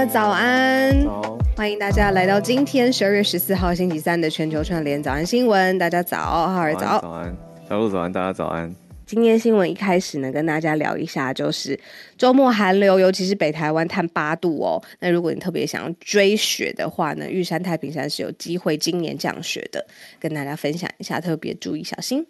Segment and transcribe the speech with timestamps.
[0.00, 5.76] 家早安，早，欢迎大家来到今天十二月十四号星期三的全球串联早安新闻。
[5.76, 7.36] 大家早，浩尔早，早安，
[7.68, 8.74] 小鹿早安，大家早安。
[9.04, 11.78] 今天新闻一开始呢，跟大家聊一下，就是
[12.16, 14.82] 周末寒流，尤其是北台湾探八度哦。
[15.00, 19.86] 那如果你特别想要追雪的话呢，玉山、太平山是有机会今年降雪的，
[20.18, 22.26] 跟大家分享一下，特别注意小心。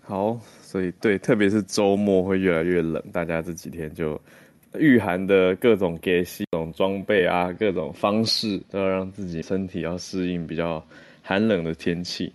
[0.00, 4.20] 好，所以对，特别是周末会越来越冷，大家这几天就。
[4.74, 10.84] 御寒的各种给各种装备啊，各种方式都要让自己身体要适应比较
[11.22, 12.32] 寒冷的天气。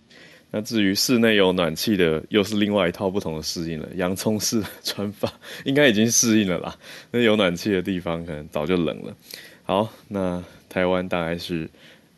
[0.50, 3.88] 那至于室内有暖气的，又是另外一套不同的适应了。
[3.96, 5.32] 洋葱式穿法
[5.64, 6.76] 应该已经适应了啦。
[7.10, 9.14] 那有暖气的地方可能早就冷了。
[9.64, 11.68] 好，那台湾大概是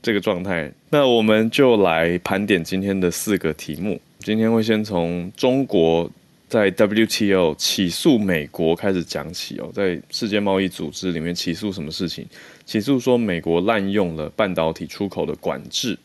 [0.03, 0.73] 这个状态。
[0.91, 4.01] 那我们就来盘点今天的四个题目。
[4.21, 6.11] 今天会先从中国。
[6.49, 12.25] 在 WTO 起诉美国开始讲起哦，在世界贸易组织里面起诉什么事情？
[12.65, 15.99] 起诉说美国滥用了半导体出口的管制。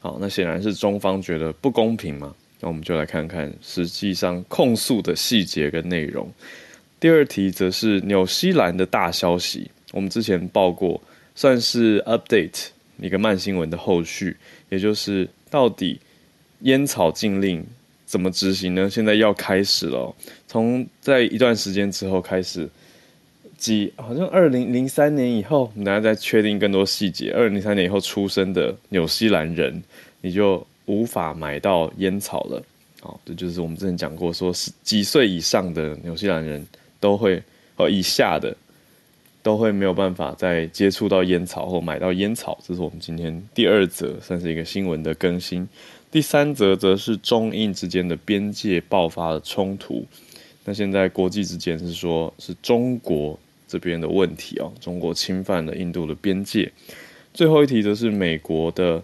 [0.00, 2.34] 好，那显然是中方觉得不公平嘛。
[2.60, 6.28] 那我们就来看看实际上控诉的细节跟内容。
[6.98, 11.00] 第二题则是纽西兰的大消息，我们之前报过，
[11.34, 14.36] 算是 update 一个慢新闻的后续，
[14.68, 16.00] 也就是到底
[16.60, 17.64] 烟草禁令。
[18.06, 18.88] 怎么执行呢？
[18.88, 20.14] 现在要开始了，
[20.46, 22.68] 从在一段时间之后开始，
[23.58, 27.32] 几好像二零零三年以后，我们等下再确定更多细节。
[27.32, 29.82] 二零零三年以后出生的纽西兰人，
[30.20, 32.62] 你就无法买到烟草了。
[33.00, 36.64] 好，这就是我们之前讲过，说是几岁以上的纽西兰人
[37.00, 37.42] 都会，
[37.74, 38.56] 哦，以下的
[39.42, 42.56] 都会没有办法再接触到烟草或买到烟草。
[42.64, 45.68] 这是我们今天第二则，算是一个新闻的更新。
[46.10, 50.06] 第三则则是中印之间的边界爆发了冲突，
[50.64, 56.72] 那现在国际之间是说是中国这边的问题哦，中国侵犯了印度的边界。
[57.34, 59.02] 最后一题则是美国的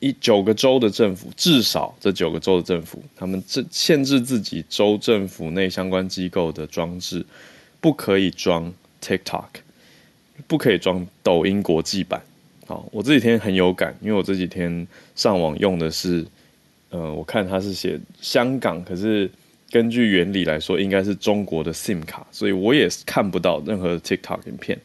[0.00, 7.26] 一九个州的政府，至少这九个州的政府，他们这限制自己州政府内相关机构的装置，
[7.80, 8.72] 不可以装
[9.02, 9.48] TikTok，
[10.46, 12.22] 不可以装抖音国际版。
[12.68, 16.22] 好，我这几天很有感，因为我这几天上网用的是，
[16.90, 19.30] 呃，我看它是写香港，可是
[19.70, 24.78] 根据原理来说，应该是中国的 SIM 卡，所以我也看不到任何 TikTok 影片。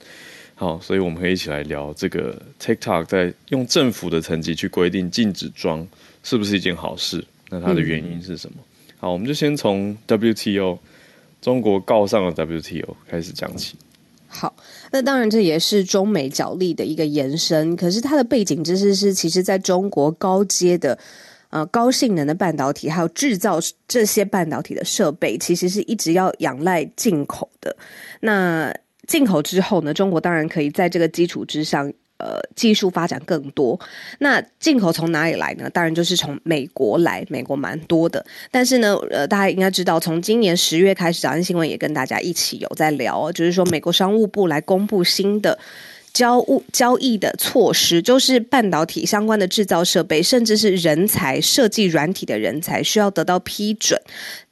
[0.55, 5.85] 好，所以我们可以一起来聊这个 TikTok 在用政府的层级去规定禁止装，
[6.23, 7.21] 是不是一件好事？
[7.49, 8.55] 那它的原因是什么？
[8.59, 10.79] 嗯、好，我们就先从 WTO
[11.41, 13.75] 中国告上了 WTO 开始讲起。
[14.29, 14.55] 好，
[14.93, 17.75] 那当然这也是中美角力的一个延伸。
[17.75, 20.97] 可是它的背景知识是，其实在中国高阶的
[21.49, 27.75] 呃高性能的半导体，还有制造这些半导体的设备，其实是一直要仰赖进口的。
[28.21, 28.73] 那
[29.07, 31.91] 进口之后呢，中国当然可以在这个基础之上。
[32.23, 33.77] 呃，技术发展更多，
[34.19, 35.69] 那进口从哪里来呢？
[35.69, 38.25] 当然就是从美国来，美国蛮多的。
[38.49, 45.59] 但是呢，呃，大家应该知道，从今年十月开始，早安新闻也跟大家一起有在聊，就是说美国商务部来公布新的
[46.13, 53.99] 交物交易的措施，就是半导体相关的制造设备，甚至是人才设计软体的人才，需要得到批准。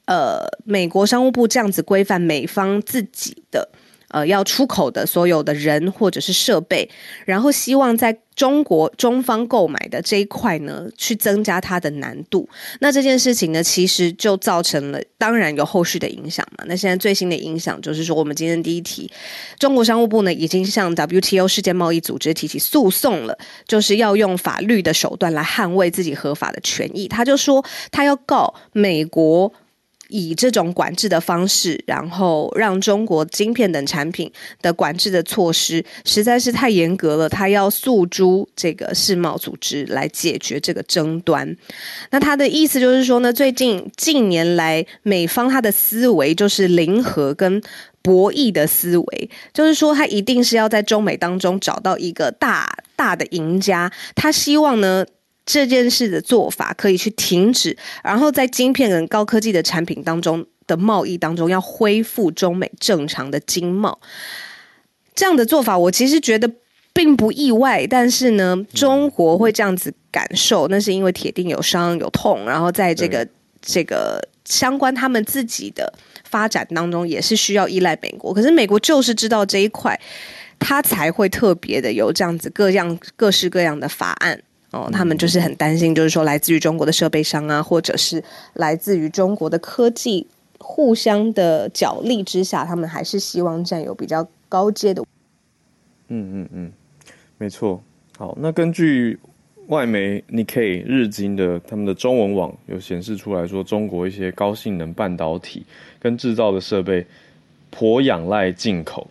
[0.04, 3.70] 呃，美国商务部这样子规范美方自己的。
[4.12, 6.88] 呃，要出口的所有的人或者是设备，
[7.24, 12.48] 然后希望在中国中方购买的这一块呢，去增加它的难度。
[12.80, 16.64] 那这件事情呢，其实就造成了，当然有后续的影响嘛。
[16.66, 19.10] 那现在最新的影响就是说，我们今天第一题，
[19.58, 23.36] 中国商务部呢已经向 WTO 世界贸易组织提起诉讼了，
[23.66, 27.08] 就是要用法律的手段来捍卫自己合法的权益。
[27.08, 29.52] 他就说，他要告美国。
[30.12, 34.30] 以这种管制的方式，然后让中国晶片等产品
[34.60, 41.56] 的管制的措施实在是太严格了，他要诉诸这个世贸组织来解决这个争端。
[42.10, 47.62] 那他的意思就是说呢，最近近年来美方他的思维就是零和跟
[48.02, 55.06] 博弈的思维，就是说他一定是要在中美当中找到一个大大的赢家，他希望呢。
[55.44, 63.98] 这件事的做法可以去停止，然后在晶片跟高科技的产品当中的贸易当中要恢复中美正常的经贸。
[65.14, 66.50] 这样的做法我其实觉得
[66.94, 73.26] 并不意外，但是呢，中国会这样子感受，那是因为铁定有伤有痛，然后在这个
[73.60, 75.92] 这个相关他们自己的
[76.24, 78.32] 发展当中也是需要依赖美国。
[78.32, 79.98] 可是美国就是知道这一块，
[80.58, 84.40] 他才会特别的有这样子各样各式各样的法案。
[84.72, 88.24] 哦，他们就是很担心，就是说来自于中国的设备商啊，或者是
[88.54, 90.26] 来自于中国的科技，
[90.58, 95.04] 互相的角力之下，他们还是希望占有比较高阶的。
[96.08, 96.72] 嗯嗯嗯，
[97.36, 97.82] 没错。
[98.16, 99.18] 好，那根据
[99.66, 105.64] 外媒 Nikkei 日经的他们的中文网有显示出来说，中国一些高性能半导体
[105.98, 107.06] 跟制造的设备
[107.70, 109.06] 颇仰赖进口。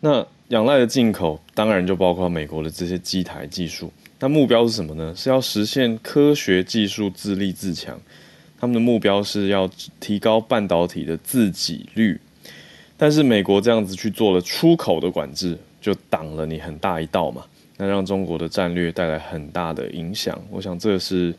[0.00, 3.92] 那仰赖的进口，当然就包括美国的这些机台技术。
[4.18, 5.12] 那目标是什么呢？
[5.14, 8.00] 是要实现科学技术自立自强。
[8.58, 9.70] 他们的目标是要
[10.00, 12.18] 提高半导体的自给率。
[12.96, 17.44] 但是美国这样子去做了出口的管制，就挡了你很大一道嘛。
[17.76, 20.42] 那让中国的战略带来很大的影响。
[20.50, 21.34] 我想这是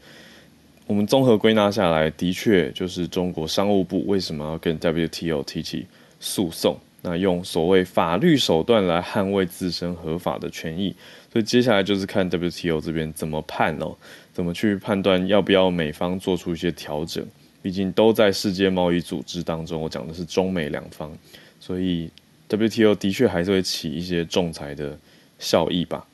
[0.86, 5.88] 我们综合归纳下来，的确就是中国商务部为什么要跟 WTO 提起
[6.20, 6.78] 诉讼。
[7.02, 10.96] 那用所谓法律手段来捍卫自身合法的权益，
[11.32, 13.96] 所以接下来就是看 WTO 这边怎么判哦，
[14.34, 17.26] 怎么去判断要不要美方做出一些调整。
[17.62, 21.12] 毕竟都在世界贸易组织当中，我讲的是中美两方，
[21.60, 22.10] 所以
[22.50, 24.98] WTO 的确还是会起一些仲裁的
[25.38, 26.06] 效益吧。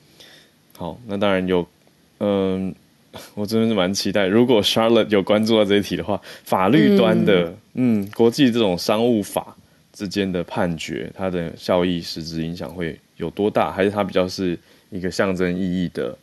[0.75, 1.65] 好，那当然有，
[2.19, 2.73] 嗯，
[3.35, 9.55] 我真的是蛮期待，如果 Charlotte 有关注到这一题的话，法律端的，嗯，嗯，国际这种商务法。
[9.93, 13.71] 之间的判决，它的效益实质影响会有多大？
[13.71, 14.57] 还是它比较是
[14.89, 16.17] 一个象征意义的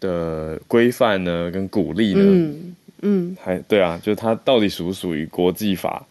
[0.00, 1.50] 的规范呢？
[1.52, 2.20] 跟鼓励呢？
[2.24, 6.04] 嗯，嗯还对啊，就是它到底属不属于国际法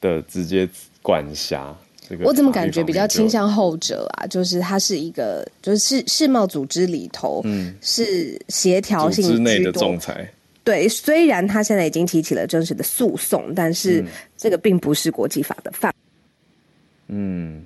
[0.00, 0.68] 的直接
[1.00, 1.74] 管辖？
[2.08, 4.26] 这个我怎么感觉比较倾向后者啊？
[4.26, 10.30] 就是它是一个，就是世世贸组织里头，嗯，是协调性之内的仲裁。
[10.64, 14.04] 对，虽然他现在已经提起了真实的诉讼，但是
[14.36, 15.92] 这个并不是国际法的范。
[17.08, 17.64] 嗯，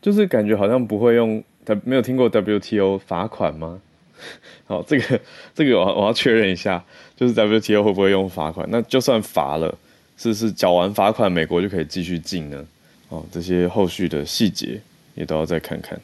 [0.00, 3.80] 就是感觉好像不会用，他没有听过 WTO 罚款吗？
[4.66, 5.20] 好，这个
[5.54, 6.84] 这个我我要确认一下，
[7.16, 8.66] 就是 WTO 会不会用罚款？
[8.70, 9.76] 那就算罚了，
[10.16, 12.66] 是是缴完罚款，美国就可以继续进呢？
[13.08, 14.80] 哦，这些后续的细节
[15.14, 15.98] 也都要再看看。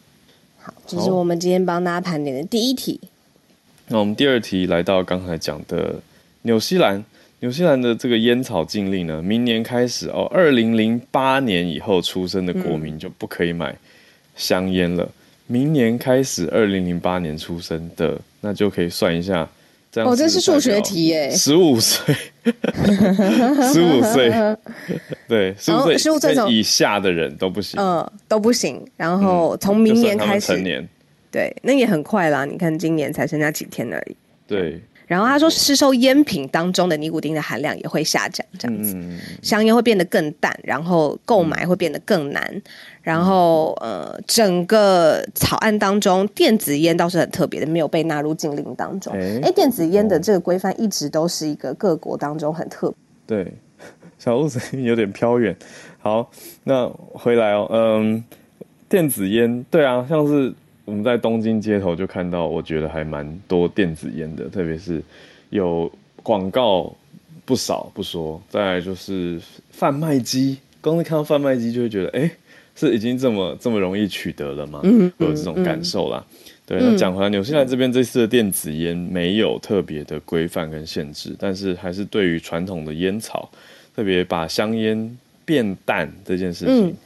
[0.58, 3.00] 好，这是我们今天帮大家盘点的第一题。
[3.88, 6.00] 那我们第二题来到刚才讲的。
[6.42, 7.04] 纽西兰，
[7.46, 13.72] 纽西兰的这个烟草禁令呢，明年开始哦，二零零八年以后出生的国民就不可以买
[14.34, 15.04] 香烟了。
[15.04, 15.12] 嗯、
[15.46, 19.48] 明年开始，二零零八年出生的，那就可以算一下，
[19.92, 22.12] 这样哦，这是数学题耶，十五岁，
[23.72, 24.56] 十五岁，
[25.28, 28.84] 对，十五岁，十五岁以下的人都不行，嗯，都不行。
[28.96, 30.84] 然后从明年开始，成年，
[31.30, 32.44] 对，那也很快啦。
[32.44, 34.16] 你看，今年才剩下几天而已，
[34.48, 34.80] 对。
[35.06, 42.44] 然后他说，市售烟品当中的尼古丁的含量也会下降，这样子，嗯、香烟会变得更淡，然后购买会变得更难。
[42.52, 42.62] 嗯、
[43.02, 49.12] 然后，呃，整个草案当中，电子烟倒是很特别的，没有被纳入禁令当中。
[49.14, 52.96] 哎，电子烟的这个规范一直都是一个各国当中很特别。
[53.26, 53.52] 对，
[54.18, 55.56] 小路子有点飘远。
[56.00, 56.28] 好，
[56.64, 58.24] 那回来哦，嗯，
[58.88, 60.52] 电子烟，对啊，像是。
[60.86, 65.02] 我们在东京街头就看到，我觉得还蛮多电子烟的，特别是
[65.50, 65.92] 有
[66.22, 66.90] 广告
[67.44, 69.38] 不少不说，再来就是
[69.70, 72.30] 贩卖机，光是看到贩卖机就会觉得，哎，
[72.74, 74.80] 是已经这么这么容易取得了吗？
[74.84, 76.24] 嗯，会有这种感受啦。
[76.30, 83.50] 嗯、对，那讲回来，纽西兰这边这次的电子烟没有特别的规范跟限制，但是还是对于传统的烟草，
[83.94, 86.88] 特别把香烟变淡这件事情。
[86.88, 86.96] 嗯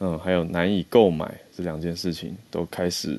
[0.00, 3.18] 嗯，还有难以购买这两件事情都开始，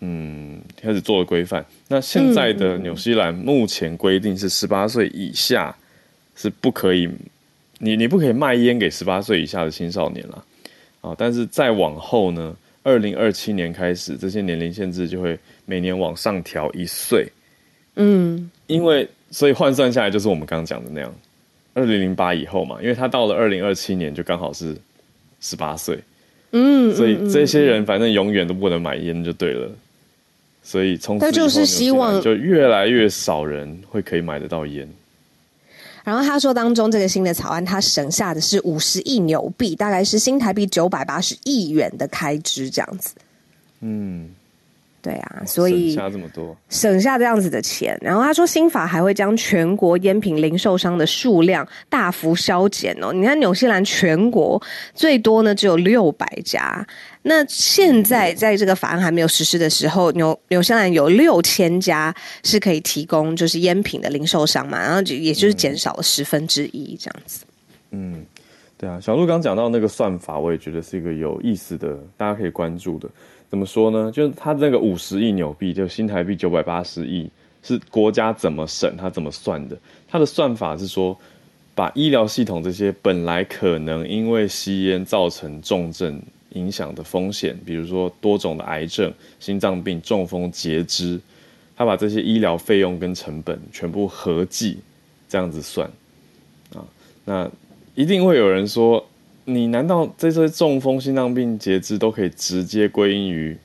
[0.00, 1.64] 嗯，开始做了规范。
[1.86, 5.72] 那现在的纽西兰目前规定是十八岁以下
[6.34, 7.08] 是不可以，
[7.78, 10.44] 你你不可以卖烟给十八岁以下的青少年了
[11.00, 11.14] 啊。
[11.16, 17.24] 但是再往后呢，二零二七年开始，这些年龄限制就会每年往上调一岁。
[17.94, 21.14] 嗯，因为所以换算下来就是我们刚刚讲的那样，
[21.72, 24.76] 二零零八以后嘛，因为他到了二零二七年就刚好是。
[25.40, 25.98] 十八岁，
[26.56, 29.68] 嗯，所以这些人反正永远都不能买烟就对了，
[30.62, 34.88] 所以从此就是希望就越来越少人会可以买得到烟。
[36.04, 43.14] 然后他说，当中这个新的草案，他省下的是五十亿纽币，大概是新台币九百八十亿元的开支，这样子。
[43.80, 44.30] 嗯。
[45.04, 47.94] 对啊，所以省下这么多，省下这样子的钱。
[48.00, 53.12] 然后他说，新法还会将全国烟品零售商的数量大幅削减哦。
[53.12, 54.60] 你看，纽西兰全国
[54.94, 56.86] 最多呢只有六百家，
[57.20, 67.44] 那现在在这个法案还没有实施的时候，纽纽西兰有六千家是可以提供就是烟品的零售商嘛，然后就也就是减少了十分之一这样子。
[67.90, 68.24] 嗯，
[68.78, 73.06] 对啊，小鹿刚讲到那个算法，我也觉得是一个有意思的，大家可以关注的。
[73.50, 74.10] 怎么说呢？
[74.10, 77.30] 就是他那个五十亿纽币，就新台币九百八十亿，
[77.62, 79.76] 是国家怎么审，他怎么算的？
[80.08, 81.16] 他的算法是说，
[81.74, 86.20] 把医疗系统这些本来可能因为吸烟造成重症，
[86.50, 91.20] 影响的风险，比如说多种的癌症、心脏病、中风、截肢，
[91.76, 94.78] 他把这些医疗费用跟成本全部合计
[95.28, 95.88] 这样子算
[96.74, 96.84] 啊，
[97.24, 97.50] 那
[97.94, 99.04] 一定会有人说，
[99.46, 103.56] 你难道这些中风、心脏病、截肢都可以直接归因于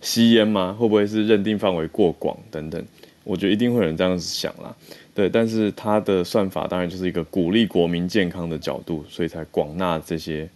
[0.00, 0.76] 吸烟吗？
[0.78, 2.84] 会不会是认定范围过广等等？
[3.22, 4.74] 我觉得一定会有人这样子想啦。
[5.14, 10.48] 对，但是他的算法当然就是一个鼓励国民健康的角度，所以才广纳这些，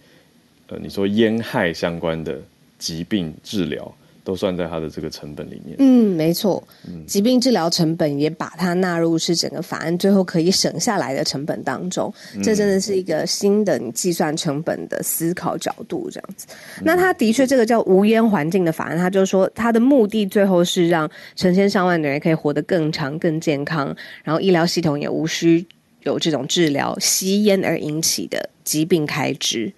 [0.68, 2.40] 呃，你说烟害相关的
[2.78, 3.94] 疾病治疗。
[4.24, 5.76] 都算在它的这个成本里面。
[5.78, 6.66] 嗯，没错，
[7.06, 12.12] 疾病治疗成本也把它纳入是整个法案最后可以省下来的成本当中。
[12.34, 16.46] 嗯、这真的是一个新的你计算成本的思考角度，这样子。
[16.78, 25.66] 嗯、那他的确这个叫无烟环境的法案，他就说他的目的最后是让成千上万的人可以活得更长、更健康，然后医疗系统也无需
[26.04, 29.70] 有这种治疗吸烟而引起的疾病开支。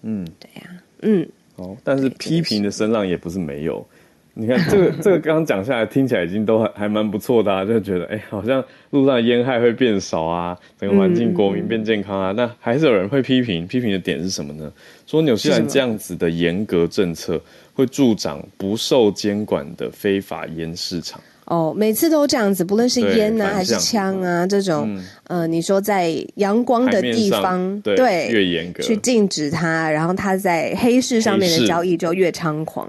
[0.00, 1.28] 嗯，对呀、啊，嗯。
[1.60, 3.86] 哦，但是批评的声浪也不是没有。
[4.32, 12.32] 你看 这个这个刚刚讲下来，听起来已经都还还蛮不错的啊，就觉得哎，好像路上的烟害会变少啊，整个环境国民变健康啊。
[12.32, 14.72] 那、嗯、还是有人会批评，批评的点是什么呢？
[15.06, 17.40] 说纽西兰这样子的严格政策
[17.74, 21.20] 会助长不受监管的非法烟市场。
[21.50, 24.88] 哦，每次都这样子，不论是烟啊还是枪啊这种，
[25.24, 32.88] 嗯、呃，你说在阳光的地方，对，对越严格去禁止它，然后它在黑市上面的交易就越猖狂。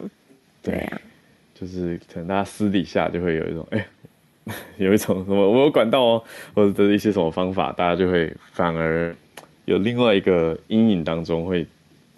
[0.62, 1.02] 对呀、啊，
[1.60, 3.88] 就是可能大家私底下就会有一种，哎，
[4.78, 9.16] 有一种什么我有管道哦，或者一些什么方法，大家就会反而
[9.66, 11.66] 有另外一个阴影当中会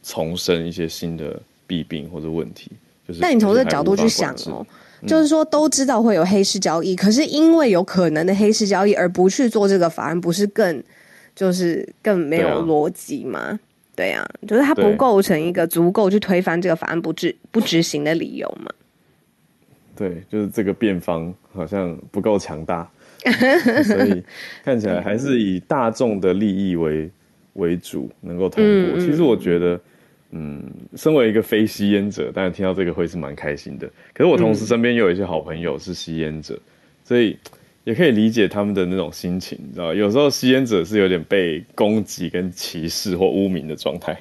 [0.03, 2.69] 重生一些新的弊病或者问题。
[3.07, 4.35] 就是，但你从这个角度去想哦。
[4.35, 4.69] 就是
[5.27, 10.83] 说，都知道会有黑市交易，可是因为有可能的黑市交易而不去做这个法案，不是更
[11.35, 13.59] 就是更没有逻辑吗？
[13.95, 18.71] 对啊，就是它不构成一个足够去推翻这个法案不执不执行的理由嘛？
[19.95, 22.89] 对，就是这个辩方好像不够强大，
[23.85, 24.23] 所以
[24.63, 27.09] 看起来还是以大众的利益为
[27.53, 28.99] 为主，能够通过。
[28.99, 29.79] 其实我觉得。
[30.35, 30.63] 嗯，
[30.95, 33.87] 身为一个非吸烟者，当然听到这个会是蛮开心的。
[34.13, 36.61] 可是我同时身边又有一些好朋友是吸烟者，嗯、
[37.03, 37.37] 所以
[37.83, 44.17] 也可以理解他们的那种心情，你知道有时候吸烟者是有点被攻击、跟歧视或污名的状态。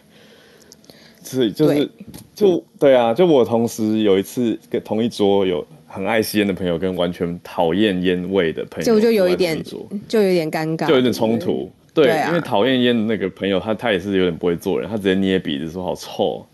[1.23, 1.89] 所以就是，对
[2.35, 9.63] 就对啊，就我同时有一次跟同一桌有很爱吸烟的朋友，跟完全讨厌烟味的朋友，就就有一点，
[10.09, 11.71] 就有点尴尬，就有点冲突。
[11.95, 16.47] 对，对啊、因为讨厌烟的那个朋友，他他也是有点不会做人，他直接捏鼻子说好臭，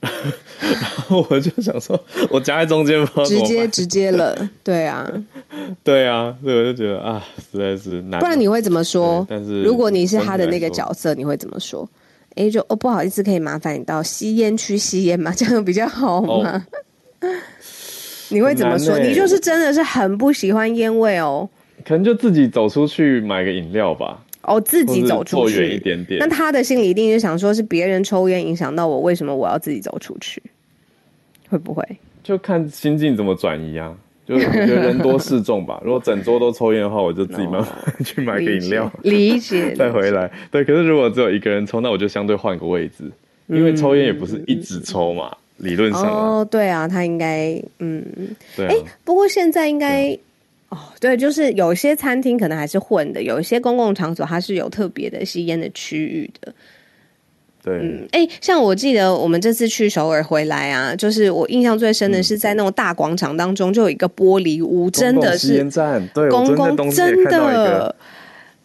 [0.00, 0.10] 然
[1.08, 1.98] 后我就想说，
[2.30, 5.10] 我夹在中间，直接直接了，对啊，
[5.82, 8.20] 对啊，所以我就觉得啊，实在是难。
[8.20, 9.26] 不然你会怎么说？
[9.28, 11.88] 但是如果你是他的那个角色，你会怎么说？
[12.36, 15.32] 哎，就哦，不好意思，可以麻烦你到吸烟区吸烟吗？
[15.36, 16.66] 这样比较好吗？
[17.20, 17.28] 哦、
[18.28, 18.94] 你会怎么说？
[18.94, 21.48] 欸、你就是真的是很不喜欢烟味哦，
[21.84, 24.22] 可能就自己走出去买个饮料吧。
[24.46, 30.42] 哦，自己走出去一点点，那他的心里一定是想说，是别人抽烟影响到我，为什么我要自己走出去？
[31.48, 31.84] 会不会？
[32.22, 33.94] 就看心境怎么转移啊？
[34.26, 35.80] 就觉得人多势众吧。
[35.84, 37.68] 如果整桌都抽烟的话，我就自己慢慢
[38.04, 40.30] 去买个饮料，理解 再回来。
[40.50, 43.10] 对，可是如果只有一个人抽，那我就相对换个位置，
[43.46, 46.02] 因为抽烟也不是一直抽嘛，理论上。
[46.02, 48.04] 哦，对啊，他应该嗯，
[48.56, 48.66] 对。
[48.66, 50.18] 哎，不过现在应该。
[50.68, 56.52] 哦，对，就是有些餐厅可能还是混的，有一些公共场所它是有特别的吸烟的区域的。
[57.62, 65.64] 对，嗯，哎，像我记得我们这次去首尔回来啊，就是我印象最深的是在那种大广场当中就有一个玻璃屋，嗯、真的是
[66.12, 67.94] 对，公共真的，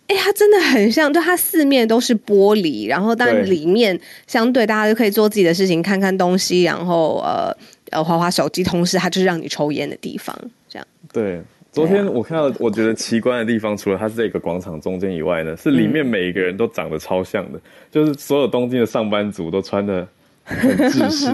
[0.08, 7.56] 哎，它真的很像，就它四面都是玻璃，然后但里面相对大家就可以做自己的事情，看看东西，然后呃
[7.92, 10.36] 呃滑滑手机，同时它就是让你抽烟的地方，
[10.68, 11.42] 这样对。
[11.72, 20.06] 昨天我看到，我觉得奇观的地方，除了它是这个广场中间以外呢，是里面每一个人都长得超像的，嗯、就是所有东京的上班族都穿的
[20.44, 21.28] 很制式，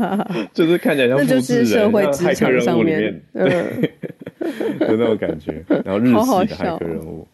[0.54, 3.90] 就是看起来像复制人， 就是社会职场上面，对，
[4.88, 6.14] 有那种感觉，然后日系
[6.48, 7.28] 的骇客人物。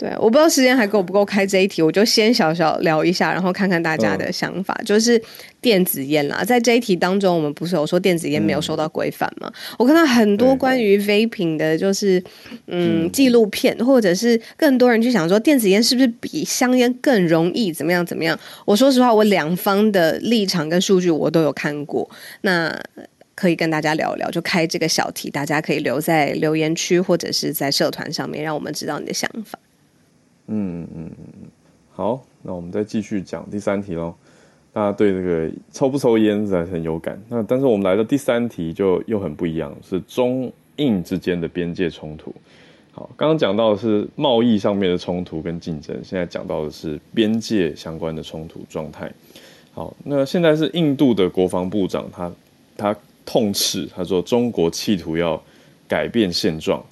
[0.00, 4.74] 对，我不知道时间还够不够开这一题，我就先小小聊一下，然后看看大家的想法。
[4.78, 5.22] 嗯、就是
[5.60, 9.52] 电子烟啦，在这一题当中，我们不是有说电子烟没有受到规范吗？
[9.54, 12.18] 嗯、我看到很多关于 vaping 的，就是
[12.68, 18.40] 嗯，嗯纪录片，或者是更多人去想说，电子烟是不是比香烟更容易怎么样怎么样？
[18.64, 22.08] 我说实话，我两方的立场跟数据我都有看过，
[22.40, 22.74] 那
[23.34, 29.58] 可以跟大家聊一聊，就开这个小题，大家可以留在留言区或者是在社团上面，让我们知道你的想法。
[30.52, 31.10] 嗯嗯嗯
[31.42, 31.48] 嗯，
[31.92, 34.14] 好，那我们再继续讲第三题喽。
[34.72, 37.20] 大家对这个抽不抽烟还是很有感。
[37.28, 42.34] 那但是我们来到第三题就又很不一样，是中印之间的边界冲突。
[42.92, 49.10] 好，刚刚讲到的是贸易上面的冲突跟竞争，现在讲到的是边界相关的冲突状态。
[49.72, 52.32] 好，那现在是印度的国防部长，他
[52.76, 55.40] 他痛斥，他说中国企图要
[55.86, 56.84] 改变现状。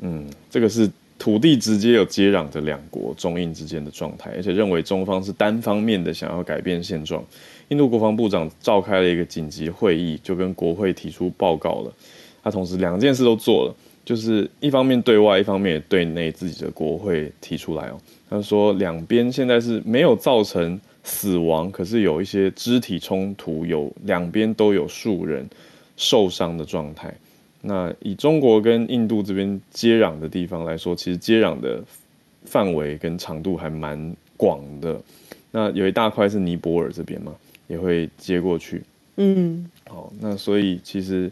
[0.00, 7.24] 嗯，这个是土地直接有接壤的两国中印之间的状态，而且认为中方是单方面的想要改变现状。
[7.68, 11.92] 印度国防部长召开了一个紧急会议，就跟国会提出报告了。
[12.42, 13.74] 他同时两件事都做了。
[14.04, 17.98] 就是一方面对外，一方面也对内自己的国会提出来哦。
[18.28, 25.48] 他说两边现在是没有造成死亡，可是有一些肢体冲突，有两边都有数人
[25.96, 27.14] 受伤的状态。
[27.66, 31.82] 那以中国跟印度这边接壤的地方来说，其实接壤的
[32.44, 35.00] 范围跟长度还蛮广的。
[35.50, 37.34] 那有一大块是尼泊尔这边嘛，
[37.66, 38.82] 也会接过去。
[39.16, 41.30] 嗯，好，那所以其实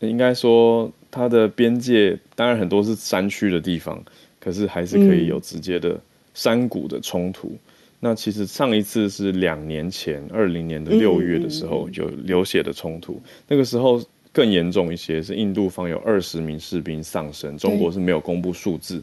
[0.00, 0.90] 应该说。
[1.08, 4.04] 它的边界当然很多是山区的地方，
[4.38, 5.98] 可是还是可以有直接的
[6.34, 7.48] 山谷的冲突。
[7.48, 7.58] 嗯、
[8.00, 13.18] 那其实上一次是两年前，二零年的六月的时候有流血的冲突，
[13.48, 13.98] 那个时候
[14.36, 19.02] 更严重一些，是印度方有二十名士兵丧生，中国是没有公布数字。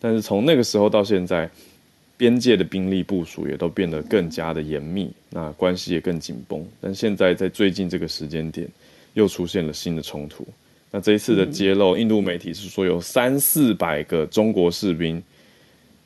[0.00, 1.50] 但是从那个时候到现在，
[2.16, 6.66] 边界的兵力部署也都变得更加的严密，那关系也更紧绷。
[6.80, 8.66] 但现在在最近这个时间点，
[9.12, 10.48] 又出现了新的冲突。
[10.90, 15.22] 那这一次的揭露，印度媒体是说有三四百个中国士兵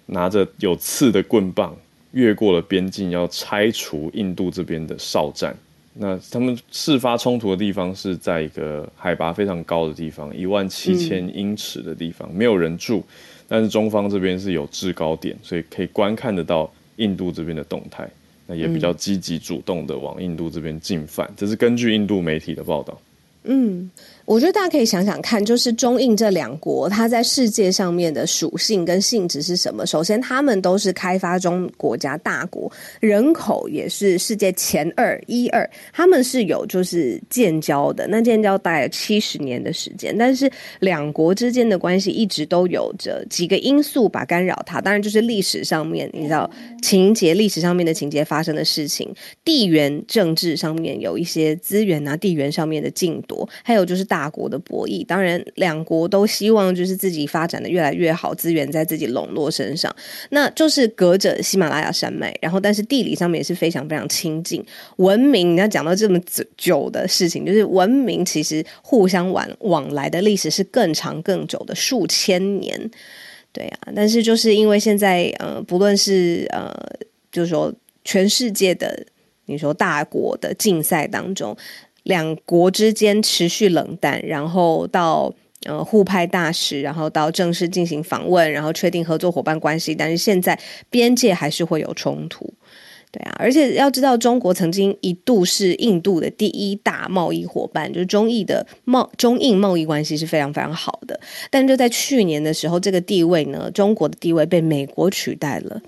[0.07, 1.77] 拿着有刺的棍棒
[2.11, 5.57] 越过了边境，要拆除印度这边的哨站。
[5.97, 13.03] 那他们事发冲突的地方是在一个海拔非常高的地方，一万七千英尺的地方，没有人住，
[13.47, 18.09] 但是中方这边是有制高点，所以可以观看得到印度这边的动态。
[18.47, 23.01] 那也比较积极主动的往印度这边进犯，这是根据印度媒体的报道。
[23.45, 23.89] 嗯。
[24.27, 29.85] 我觉得大家可以想想看，就是中印这两国，它在世界上面的属性跟性质是什么？
[29.85, 54.14] 首先，他们都是开发中国家大国，人口也是世界前二一二，他们是有就是建交的，那建交大概七十年的时间，但是两国之间的关系一直都有着几个因素把干扰它，当然就是历史上面你知道情节，历史上面的情节发生的事情，地缘政治上面有一些资源啊，地缘上面的竞夺，还有就是。
[54.15, 59.93] 大国的博弈，当然两国都希望就是自己发展的越来越好，资源在自己笼络身上，
[60.31, 64.65] 那就是隔着喜马拉雅山脉，然后但是地理上面也是非常非常亲近。
[64.99, 66.17] 文明，你要讲到这么
[66.57, 72.89] 久的事情，就是文明其实互相往往来的历史是更长更久的数千年，
[73.53, 73.91] 对啊。
[73.97, 76.73] 但是就是因为现在呃，不论是呃，
[77.33, 77.75] 就是说
[78.05, 79.05] 全世界的
[79.47, 81.57] 你说大国的竞赛当中。
[82.05, 89.95] 两国之间持续冷淡，然后到呃互派大使，然后到正式进行访问，然后确定合作伙伴关系。
[89.95, 92.53] 但是现在边界还是会有冲突，
[93.11, 93.35] 对啊。
[93.39, 101.19] 而且要知道，中国曾经一度是印度的第一大贸易伙伴，就是中印的贸中印贸易关系是非常非常好的。
[101.51, 105.81] 但就在去年的时候，这个地位呢，中国的地位被美国取代了，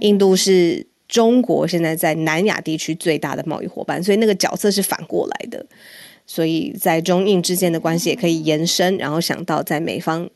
[0.00, 0.86] 印度是。
[1.08, 5.64] 中国现在在南亚地区最大的贸易伙伴，所以那个角色是反过来的。
[6.26, 10.28] 所以在中印之间的关系也可以延伸，然后想到在美方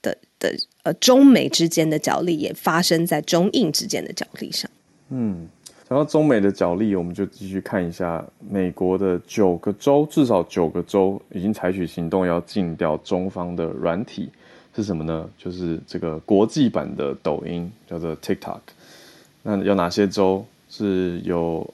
[0.00, 4.70] 的的呃中美之间的角力也发生在中印之间的角力上。
[5.08, 5.48] 嗯，
[5.88, 14.30] 讲到中美的角力，我们就继续看一下美国的九个州，至少九个州已经采取行动要禁掉中方的软体
[14.76, 15.28] 是什么呢？
[15.36, 18.60] 就是这个国际版的抖音，叫做 TikTok。
[19.42, 20.44] 那有哪些州？
[20.72, 21.68] 是有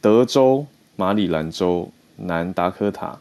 [0.00, 0.64] 德州、
[0.96, 3.14] 马里兰州、南达科塔，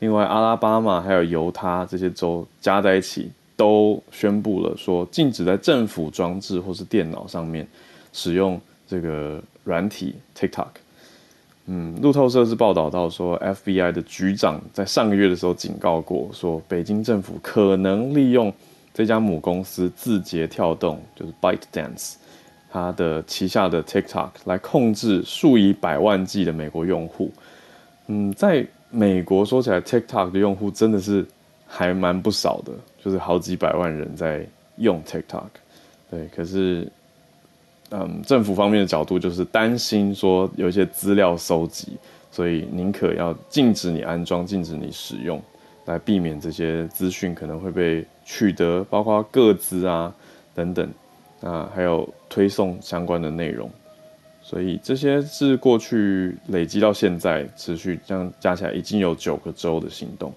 [0.00, 7.66] 另外阿拉巴马还有犹他这些州加在一起，都宣布了说禁止在政府装置或是电脑上面
[8.12, 10.66] 使用这个软体 TikTok。
[11.64, 18.52] 嗯，路透社是报道到说，FBI 的局长在上个月的时候警告过，说北京政府可能利用
[18.92, 22.16] 这家母公司字节跳动，就是 ByteDance。
[22.70, 27.32] 他的旗下的 TikTok 来控制数以百万计的美国用户，
[28.08, 31.26] 嗯，在美国说起来，TikTok 的用户真的是
[31.66, 35.48] 还蛮不少的，就是好几百万人在用 TikTok。
[36.10, 36.90] 对，可是，
[37.90, 41.96] 嗯，政府方面的角度就是担心说有一些资料收集，
[42.30, 45.42] 所以宁可要禁止你安装、禁止你使用，
[45.86, 50.14] 来避免这些资讯可能会被取得，包括个资啊
[50.54, 50.88] 等等。
[51.46, 53.70] 啊，还有推送相关的内容，
[54.42, 60.32] 所以这些是过去累积到现在持续这样加起来已经有九个周的行动。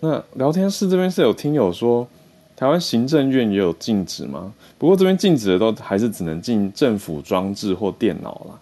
[0.00, 2.08] 那聊天室这边是有听友说，
[2.56, 4.52] 台湾行政院也有禁止吗？
[4.76, 8.58] 不过这边禁止的都还是只能进政府装置或电脑啦。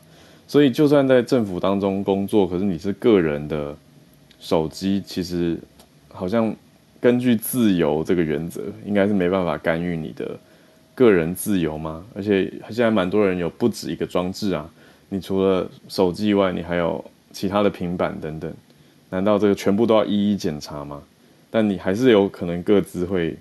[0.47, 3.75] 所以就算在政府当中工作，可是你是个人的
[4.41, 5.59] 手机，其实
[6.09, 6.55] 好像
[7.01, 10.39] 根据自由这个原则，应该是没办法干预你的
[10.99, 12.05] 个人自由吗？
[12.13, 14.69] 而且现在蛮多人有不止一个装置啊。
[15.09, 18.53] 你除了手机以外，你还有其他的平板等等，
[19.09, 21.01] 难道这个全部都要一一检查吗？
[21.51, 23.37] 但你还是有可能各自会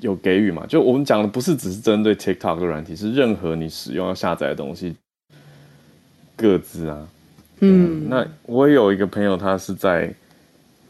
[0.00, 0.66] 有给予嘛？
[0.66, 4.94] 就我们讲的不是只是针对 TikTok 的软体，是任何你使用要下载的东西，
[6.36, 7.08] 各自啊。
[7.60, 10.12] 嗯，那我有一个朋友，他是在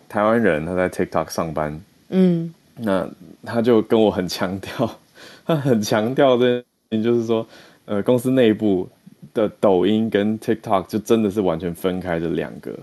[0.09, 1.81] 台湾人，他在 TikTok 上班。
[2.09, 3.09] 嗯，那
[3.45, 4.99] 他就跟我很强调，
[5.45, 7.47] 他很强调的，就是说，
[7.85, 8.89] 呃，公司内部。
[9.33, 12.79] 的抖音跟 TikTok 就真的是完全分开的两个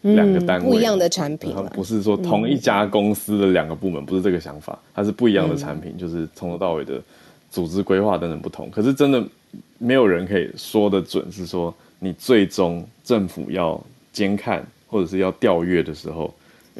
[0.00, 7.00] 两、嗯、个单位，不一样的产品，不是说同一家公司的两个部门，嗯、不是这个想法，它是不一样的产品，嗯、就是从头到尾的
[7.50, 8.68] 组织规划等等不同。
[8.70, 9.22] 可是真的
[9.78, 16.34] 没有人可以说得准，是说你最终政府要监看或者是要调阅的时候，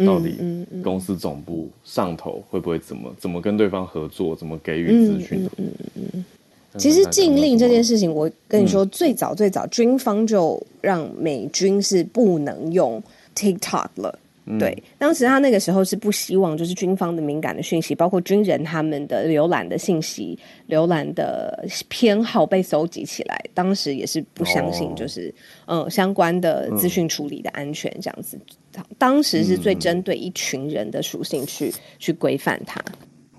[0.05, 0.37] 到底
[0.83, 5.45] 公司总部上头会不会怎么怎么跟对方合作，怎么给予资讯？
[5.57, 6.25] 嗯嗯嗯嗯
[6.77, 13.01] 其实禁令这件事情，我跟你说，最早最早军方就让美军是不能用
[13.37, 14.19] TikTok 了。
[14.59, 23.43] 对，当时他那个时候是不希望，就是军方的敏感的讯息，包括军人他们的浏览的信息、浏览的偏好被搜集起来。
[23.55, 25.35] 当时也是不相信，就是
[25.67, 28.39] 嗯相关的资讯处理的安全这样子。
[28.99, 32.85] 当时是最针对一群人的属性去去规范它。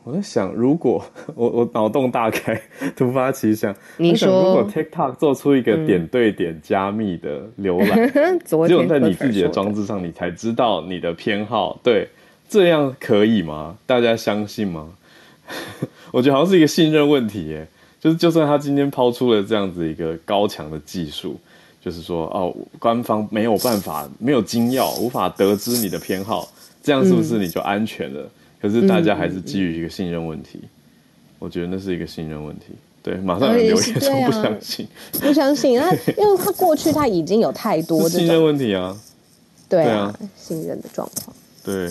[0.05, 2.61] 我在想，如果 我我脑洞大开，
[2.95, 12.07] 突发奇想，你说如果 TikTok 做出一个点对点加密的浏览，嗯、 只有在你自己的装置上，你才知道你的偏好，对，
[12.47, 13.75] 这样可以吗？
[13.87, 14.89] 大家相信吗？
[16.13, 17.67] 我觉得好像是一个信任问题耶。
[17.99, 21.39] 就是就算他今天抛出了这样子一个高强的技术，
[21.81, 26.47] 就是说哦，官方没有办法，没有金钥，无法得知你的偏好，
[26.83, 28.21] 这样是不是你就安全了？
[28.21, 28.29] 嗯
[28.61, 30.69] 可是大家还是基于一个信任问题，嗯、
[31.39, 32.65] 我觉得那是一个信任问题。
[33.03, 38.97] 对，马上有留言说不相信，啊、不相信那， 因为他过去他已经有太多信任问题啊，
[39.69, 41.35] 对啊，对啊信任的状况。
[41.63, 41.87] 对，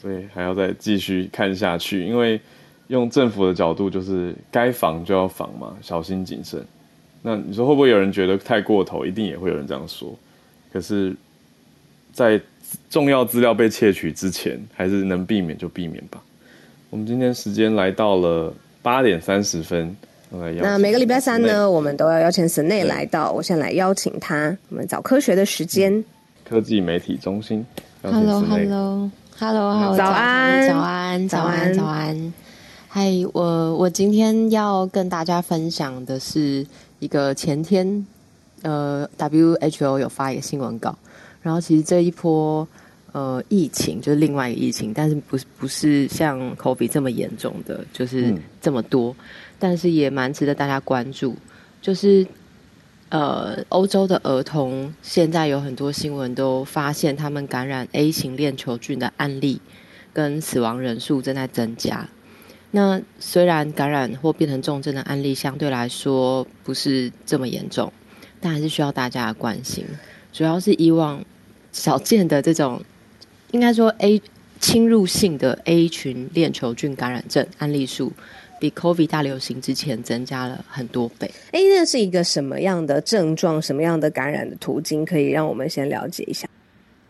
[0.00, 2.40] 所以还要再继续看下去，因为
[2.86, 6.64] 用政府的角度就是该防就要防嘛，小心谨慎。
[7.22, 9.04] 那你说会不会有人觉得太过头？
[9.04, 10.14] 一定也会有人这样说。
[10.72, 11.16] 可是，
[12.12, 12.40] 在
[12.88, 16.22] 重要资料被窃取之前，还是能避免就避免吧。
[16.90, 19.94] 我们今天时间来到了八点三十分，
[20.30, 23.32] 那每个礼拜三呢，我们都要邀请 Sine 来到。
[23.32, 26.04] 我先来邀请他，我们早科学的时间，
[26.44, 27.64] 科技媒体中心。
[28.02, 32.32] Hello，Hello，Hello，Hello，早安，早安，早安，早安。
[32.88, 36.64] 嗨，我我今天要跟大家分享的是
[37.00, 38.06] 一个前天，
[38.62, 40.96] 呃，WHO 有发一个新闻稿。
[41.46, 42.66] 然后其实这一波
[43.12, 49.24] 呃疫情就是另外一个疫情，但是不是不是像 COVID 这么严重的，就是这么多，嗯、
[49.56, 51.36] 但是也蛮值得大家关注。
[51.80, 52.26] 就是
[53.10, 59.60] 呃欧洲的儿童现在有很多新闻都发现他们感染 A 型链球菌的案例
[60.12, 62.08] 跟死亡人数正在增加。
[62.72, 67.92] 那虽然感染或变成重症的案例相对来说不是这么严重，
[68.40, 69.86] 但还是需要大家的关心，
[70.32, 71.24] 主要是以往。
[71.76, 72.80] 少见的这种，
[73.52, 74.20] 应该说 A
[74.58, 78.10] 侵入性的 A 群链球菌感染症案例数，
[78.58, 81.30] 比 COVID 大流行之前增加了很多倍。
[81.52, 83.60] 哎，那是一个什么样的症状？
[83.60, 85.04] 什么样的感染的途径？
[85.04, 86.48] 可以让我们先了解一下。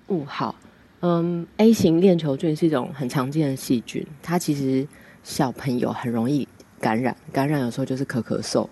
[0.09, 0.57] 嗯，好，
[1.00, 4.85] 嗯，A 型链球菌是一种很常见的细菌，它其实
[5.22, 6.46] 小朋友很容易
[6.81, 8.66] 感染，感染有时候就是咳咳嗽，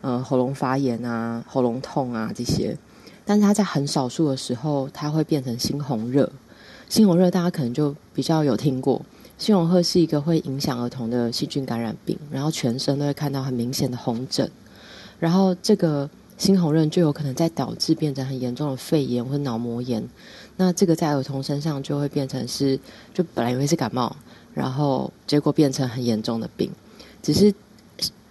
[0.00, 2.76] 呃，喉咙发炎啊，喉咙痛啊这些。
[3.28, 6.30] 但是它在很少数的时候，它会变成猩红热。
[6.88, 9.02] 猩红热大家可能就比较有听过。
[9.38, 14.48] 猩红热是一个会影响儿童的细菌感染病，然后全身都会看到很明显的红疹。
[15.18, 16.08] 然后这个
[16.38, 20.08] 猩红热就有可能再导致变成很严重的肺炎或脑膜炎。
[20.56, 22.78] 那这个在儿童身上就会变成是，
[23.12, 24.14] 就本来以为是感冒，
[24.54, 26.70] 然后结果变成很严重的病。
[27.22, 27.52] 只是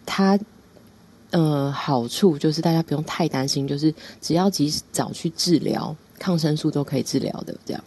[0.05, 0.39] 它。
[1.35, 7.53] 呃，好处就是大家不用太担心，就是只要及早去治疗，抗生素都可以治疗的。
[7.65, 7.83] 这样，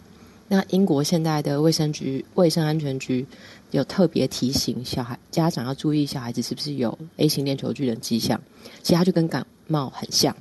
[0.47, 3.25] 那英国现在的卫生局、卫生安全局
[3.71, 8.39] 有特别提醒小孩家长要注意，小孩子是不是有 A 型链球菌的迹象。
[8.83, 10.35] 其实它就跟感冒很像，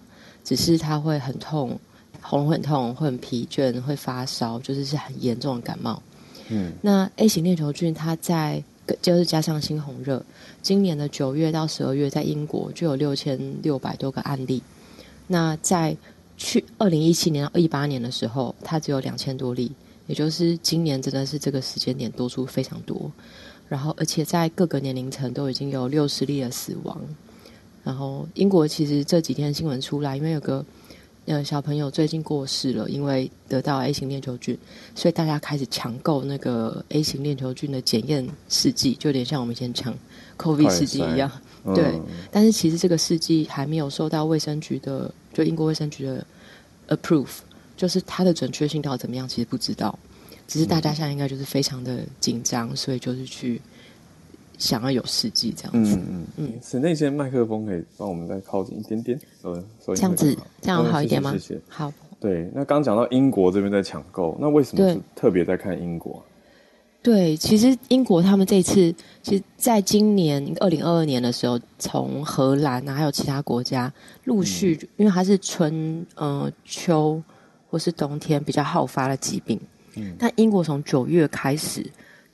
[0.45, 1.81] 只是它会很痛，
[2.21, 6.03] 喉咙很痛，会很疲倦，会发烧，就是是很严重的感冒。
[6.49, 8.63] 嗯，那 A 型链球菌它在
[9.01, 10.25] 就是加上猩红热，
[10.63, 14.63] 今年的九月到十二月，在英国就有六千六百多个案例。
[15.27, 15.97] 那在
[16.37, 19.73] 去二零一七年到一八年的时候，它只有两千多例。
[20.07, 23.13] 也就是今年真的是这个时间点多出非常多，
[23.69, 26.99] 然后而且在各个年龄层都已经有六十例的死亡。
[27.85, 30.65] 然后英国其实这几天新闻出来，因为有个
[31.29, 34.59] 呃小朋友最近过世了，因为得到 A 型链球菌，
[34.95, 39.95] 所以大家开始抢购那个 A 型链球菌的检验试剂，就有点像我们以前抢
[40.37, 41.31] COVID 试剂一样。
[41.65, 46.27] 嗯、对，但是其实这个试剂还没有受到卫生局的，就英国卫生局的
[46.89, 47.29] approve。
[47.77, 49.97] 就是它的准确性到底怎么样，其实不知道。
[50.49, 53.61] 只是大家现在应该就是非常的紧张，所以就是去
[54.59, 55.97] 想要有事迹这样子。
[55.97, 56.53] 嗯嗯嗯。
[56.63, 61.33] 室内线麦克风可以帮我们再靠近一点点，呃，这样子这样好一点吗？
[61.33, 61.61] 谢谢。
[61.69, 61.91] 好。
[62.21, 66.23] 对，那刚讲到英国这边在抢购，那为什么是特别在看英国？
[67.01, 73.91] 对，其实英国他们这一次，其实在今年二零二二年的时候，从荷兰啊，还有其他国家
[74.25, 77.23] 陆续，嗯、因为它是春呃秋。
[77.71, 79.61] 或是冬天比较好发的疾病，
[79.97, 81.85] 嗯，但英国从九月开始，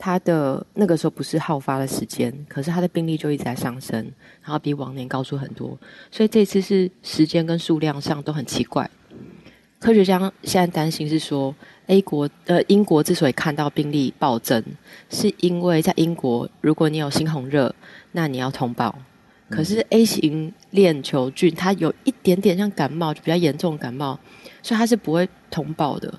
[0.05, 3.97] 它的那个时候不是好发的时间，可是它的病例就一直在上升，
[4.43, 5.79] 然后比往年高出很多，
[6.11, 8.90] 所以这次是时间跟数量上都很奇怪。
[9.81, 14.62] 科学家现在担心是说，A 国呃英国之所以看到病例暴增，
[15.09, 17.75] 是因为在英国如果你有猩红热，
[18.12, 18.95] 那你要通报，
[19.49, 24.21] 可是 A 型链球菌它有一点点像感冒，就比较严重的感冒。
[24.62, 26.12] 所以它是不会通报的，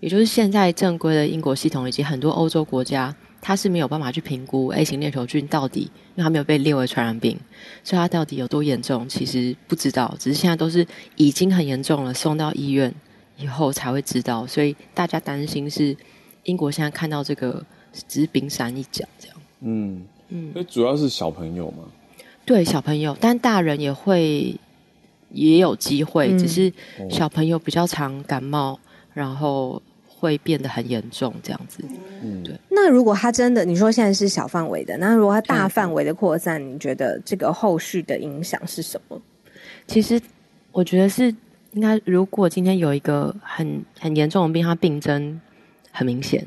[0.00, 3.14] 也就是现在正规的英国系统以及很多欧洲国家，
[3.46, 7.38] 它是没有办法去评估 A 型链球菌到底，因为他没有被列为传染病，
[7.84, 10.12] 所以他到底有多严重，其实不知道。
[10.18, 12.92] 只是现在都是已经很严重了，送到医院
[13.36, 14.44] 以后才会知道。
[14.44, 15.96] 所以大家担心是
[16.42, 17.64] 英国现在看到这个
[18.08, 19.36] 只是冰山一角这样。
[19.60, 21.84] 嗯嗯，所以主要是小朋友嘛？
[22.44, 24.58] 对，小朋友，但大人也会。
[25.30, 26.72] 也有机会，嗯、只是
[27.10, 28.78] 小朋友比较常感冒，
[29.12, 29.82] 然后
[30.26, 31.82] 会变得很严重这样子。
[32.22, 32.54] 嗯，对。
[32.68, 39.20] 那如果他真的，你说现在是小范围的，那如果他大范围的扩散，嗯、你觉得这个后续的影响是什么？
[39.86, 40.20] 其实
[40.72, 41.34] 我觉得是
[41.72, 45.40] 应该，如果今天有一个很很严重的病，它病征
[45.92, 46.44] 很明显，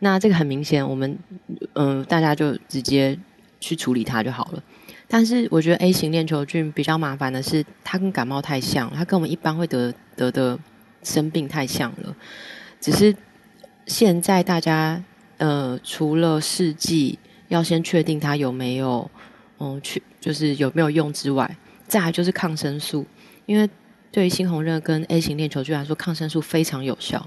[0.00, 1.16] 那这个很明显，我们
[1.74, 3.18] 嗯、呃，大家就直接
[3.60, 4.62] 去处理它就好了。
[5.06, 10.58] 但是我觉得 A 型链球菌比较麻烦的是，它跟感冒太像，它跟我们一般会得得的
[11.02, 12.16] 生病太像了。
[12.84, 13.16] 只是
[13.86, 15.02] 现在大家
[15.38, 17.18] 呃，除了试剂
[17.48, 19.10] 要先确定它有没有
[19.58, 21.56] 嗯去就是有没有用之外，
[21.88, 23.06] 再来就是抗生素，
[23.46, 23.66] 因为
[24.12, 27.26] 对于猩红热跟 A 型链球菌来说，抗生素非常有效。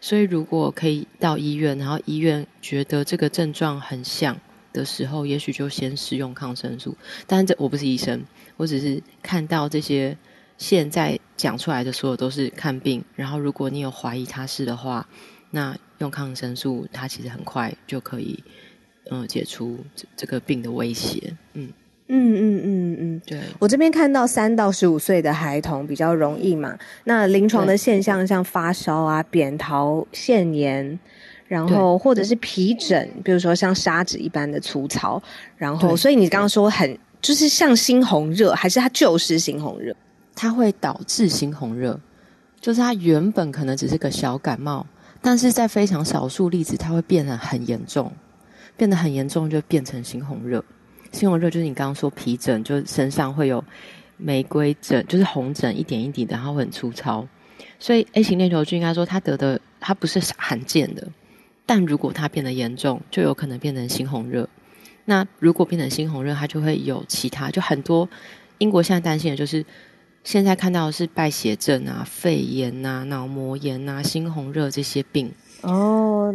[0.00, 4.36] 所以如果可以到医院，然后医院觉得这个症状很像。
[4.72, 6.96] 的时候，也许就先使用抗生素。
[7.26, 8.20] 但是这我不是医生，
[8.56, 10.16] 我只是看到这些
[10.58, 13.04] 现在讲出来的所有都是看病。
[13.14, 15.06] 然后，如果你有怀疑他是的话，
[15.50, 18.42] 那用抗生素，它其实很快就可以，
[19.10, 21.36] 嗯、呃，解除这这个病的威胁。
[21.54, 21.72] 嗯
[22.08, 23.40] 嗯嗯嗯嗯，对。
[23.58, 30.98] 我这边看到三到十五岁的孩童比较容易嘛，那临床的现象像发烧啊、扁桃腺炎。
[31.48, 35.22] 然后或者是皮疹，比如说像砂纸一般的粗糙，
[35.58, 39.94] 然后所以你刚刚说很就是像猩红热，还是它就是猩红热？
[40.34, 41.98] 它会导致猩红热，
[42.60, 44.86] 就是它原本可能只是个小感冒，
[45.20, 48.12] 但是在非常少数例子，它会变得很严重，
[48.76, 50.64] 变得很严重就变成猩红热。
[51.12, 53.62] 猩红热就是你刚刚说皮疹，就身上会有
[54.16, 57.26] 玫瑰疹，就是红疹一点一滴的，然后很粗糙。
[57.78, 61.06] 所以 A 型链球菌应该说它得的它不是罕见的。
[61.66, 64.48] 但如果它变得严重，就有可能变成猩红热。
[65.04, 68.08] 那如果变成猩红热，它就会有其他，就很多。
[68.58, 69.64] 英国现在担心的就是，
[70.24, 75.32] 现在看到的是败血症啊、肺炎啊、脑膜炎啊、猩红热这些病
[75.62, 76.34] 哦，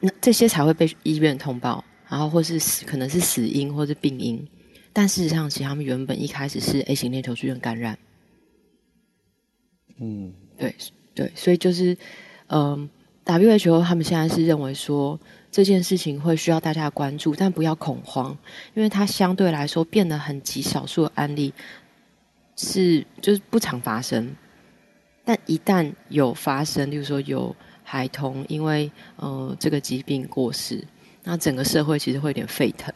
[0.00, 4.46] 那这些才会被医院通报，然后或是死，可能是死因或是病因。
[4.92, 7.98] 但事实上，其实他们原本一开始是 A 型链球菌感染。
[9.98, 10.74] 嗯，对
[11.14, 11.96] 对，所以就是
[12.48, 12.60] 嗯。
[12.60, 12.88] 呃
[13.26, 15.20] WHO 他们现在是认为说
[15.52, 18.36] 这件事情会需要大家的关注，但不要恐慌，
[18.74, 21.52] 因为它相对来说变得很极少数的案例
[22.66, 24.34] 是就是不常发生，
[25.24, 30.84] 但一旦有发生，例如说有孩童因为呃这个疾病过世，
[31.24, 32.94] 那整个社会其实会有点沸腾，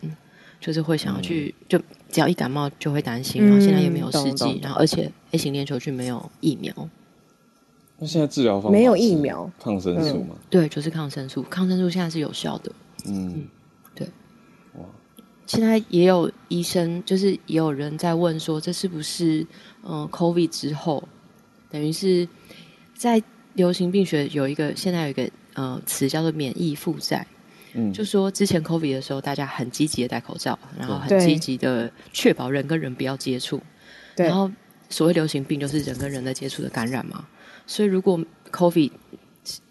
[0.61, 1.79] 就是会想要去，嗯、就
[2.11, 6.73] 只要一感冒就会担心，然后现在又没有试剂，然后而且 A 型链球菌没有疫苗。
[7.99, 10.35] 那现在治疗方法没有疫苗，抗生素吗？
[10.51, 12.73] 对，就是抗生素，抗生素现在是有效的。
[13.07, 13.47] 嗯，
[15.47, 19.41] 现在也有医生，就是也有人在问说，这是不是
[19.83, 21.07] 嗯、呃、COVID 之后，
[21.71, 22.27] 等于是
[22.95, 23.23] 在
[23.55, 27.27] 流行病学有一个现在有一个呃词叫做免疫负债。
[27.75, 33.61] 嗯，就说之前 COVID 的时候，大家很积极的戴口罩，然后很积极的确保人跟人不要接触。
[34.15, 34.27] 对。
[34.27, 34.51] 然后
[34.89, 37.27] 所谓流行病就是人跟人的接触的感染嘛。
[37.67, 38.21] 所以，如果
[38.53, 38.91] COVID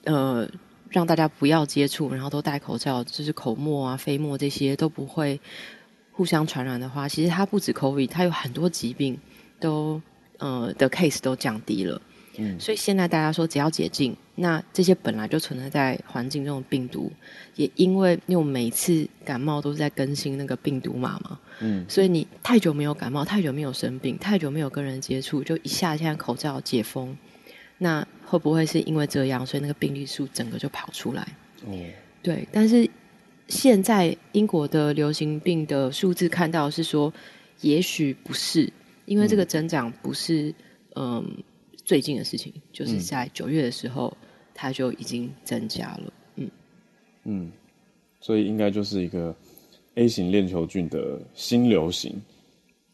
[0.04, 0.48] 呃
[0.94, 5.42] 让大家不要接触，然后都戴口罩，就是口沫啊、飞沫这些都不会
[6.12, 9.20] 互相传染的话，其实它不止 COVID，它有很多疾病
[9.60, 10.02] 都
[10.38, 12.02] 呃的 case 都降低了。
[12.38, 17.12] 嗯，所以现在大家说只要解禁，那这些本来就存在在环境中的病毒，
[17.56, 27.16] 也因为因为我们每次感冒都是在更新那个病毒码嘛，嗯，所以你太久没有感冒，太久没有生病，太久没有跟人接触，就一下现在口罩解封。
[27.78, 31.22] 那会不会是因为这样，所以那个病例数整个就跑出来？
[31.62, 31.92] 哦、嗯，
[32.24, 32.48] 对。
[32.52, 32.90] 但是
[33.48, 37.14] 现在英国的流行病的数字看到是说，
[37.62, 38.74] 也许不是，
[39.06, 40.50] 因为这个增长不是
[40.96, 41.26] 嗯、呃、
[41.86, 44.12] 最近的事情，就是在九月的时候，
[44.56, 46.14] 它就已经增加了。
[46.38, 46.50] 嗯
[47.26, 47.52] 嗯，
[48.20, 49.36] 所以应该就是一个
[49.94, 52.20] A 型链球菌的新流行。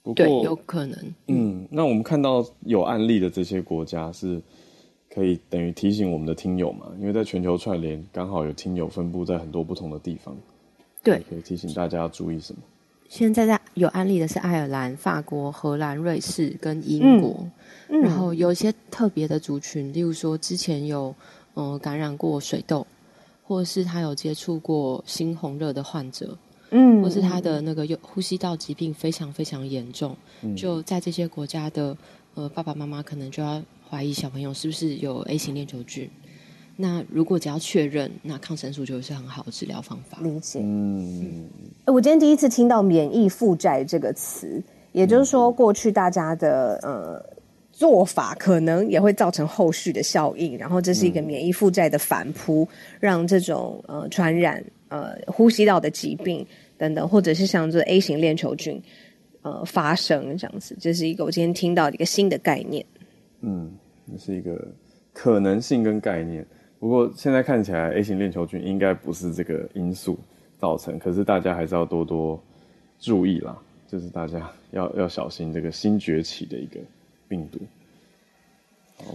[0.03, 1.13] 不过，对，有可能。
[1.27, 4.41] 嗯，那我们看到有案例的这些国家是。
[5.13, 6.85] 可以等于提醒我们的听友嘛？
[6.99, 10.37] 因为在全球串联，刚好有听友分布在很多不同的地方。
[11.03, 12.59] 对，可以提醒大家要注意什么？
[13.09, 17.43] 现在在有案例的是爱尔兰、法国、荷兰、瑞士跟英国。
[17.87, 21.13] 嗯，然后有一些特别的族群，例如说之前有
[21.55, 22.85] 呃感染过水痘，
[23.43, 26.37] 或者是他有接触过猩红热的患者，
[26.69, 31.97] 嗯，或是他的那个有呼吸道疾病非常非常严重，嗯，就在这些国家的
[32.35, 33.59] 呃爸爸妈妈可能就要。
[33.89, 36.07] 怀疑小朋友是不是有 A 型链球菌？
[36.75, 40.19] 那如果只要确认，那抗生素就是很好的治疗方法。
[40.21, 40.59] 理解。
[40.61, 41.49] 嗯，
[41.85, 47.37] 我今天第一次听到“免疫负债”这个词，也就是说，过去大家的呃
[47.71, 52.67] 做法可能也会造成后续的效应，然后这是一个免疫负债的反扑，
[52.99, 56.45] 让这种呃传染呃呼吸道的疾病
[56.77, 58.81] 等等，或者是像这 A 型链球菌
[59.41, 62.85] 呃发生这样子，这是一个我今天听到的一个新的概念。
[63.41, 63.71] 嗯，
[64.05, 64.59] 那是一个
[65.13, 66.45] 可能性跟概念。
[66.79, 70.17] 不过现在看起来，A 型链球菌应该不是这个因素
[70.57, 70.97] 造成。
[70.97, 72.41] 可是大家还是要多多
[72.99, 76.79] 注意啦，就是大家要要小心这个新崛起的一个
[77.27, 77.59] 病毒。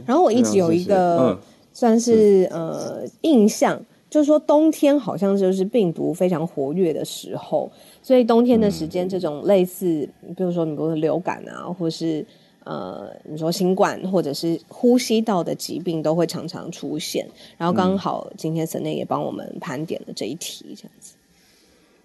[0.06, 1.40] 然后我一直有一个
[1.72, 7.70] 算是、呃印象，就是说冬天好像就是病毒非常活跃的时候，
[8.02, 12.24] 所以冬天的时间，这种类似，嗯、比如说你比如说流感啊，或是。
[12.64, 17.26] 呃，你说新冠或者是呼吸道的疾病都会常常出现，
[17.58, 21.14] 然后刚好今天 Sene 也帮我们盘点了这一题，这样子。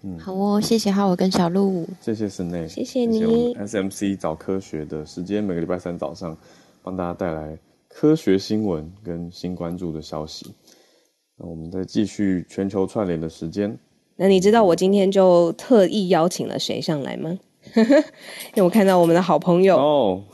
[0.02, 3.54] 嗯，好哦，谢谢哈，我跟小鹿，谢谢 Sene，谢谢你。
[3.54, 6.36] SMC 早科学的时间，每个礼拜三早上
[6.82, 10.54] 帮大家带来科学新闻跟新关注的消息。
[11.36, 13.78] 那我们再继续全球串联的时间。
[14.16, 17.38] 那你知道我今天就特意邀请了谁上来吗？
[17.76, 20.24] 因为我看到我们的好朋友哦，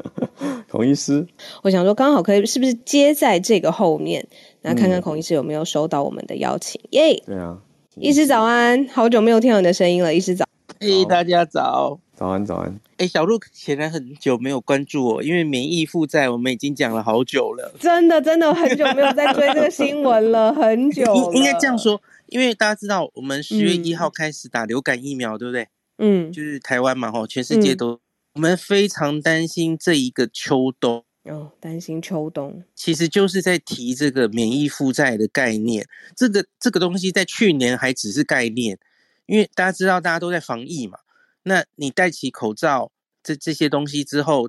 [0.70, 1.26] 孔医师，
[1.62, 4.26] 我想说刚好可以，是不是接在这个后面？
[4.62, 6.80] 那看看孔医师有没有收到我们的邀请？
[6.90, 7.26] 耶、嗯！Yeah!
[7.26, 7.58] 对啊，
[7.96, 10.46] 医师早安，好久没有听到你的声音了，医师早。
[10.80, 12.68] 嘿，hey, 大家早，早安早安。
[12.98, 21.14] 哎、欸，小鹿显然很久没有关注我，因为免疫负债我们已经讲了好久了，真的真的很久没有在追这个新闻了， 很久了。
[21.14, 25.68] 应应该这样说，因为大家知道我们十月一号开始打流感疫苗，嗯、对不对？
[25.98, 28.00] 嗯，就是台湾嘛，吼，全世界都，嗯、
[28.34, 35.86] 我们非常担心这一个秋冬哦，担心秋冬，其实就是在提这个免疫负债的概念。
[36.16, 38.78] 这个这个东西在去年还只是概念，
[39.26, 41.00] 因为大家知道大家都在防疫嘛。
[41.42, 42.92] 那你戴起口罩
[43.22, 44.48] 这这些东西之后，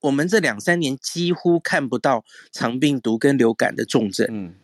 [0.00, 4.54] 我们这两三年几乎看不到肠病毒跟流感的重症，嗯，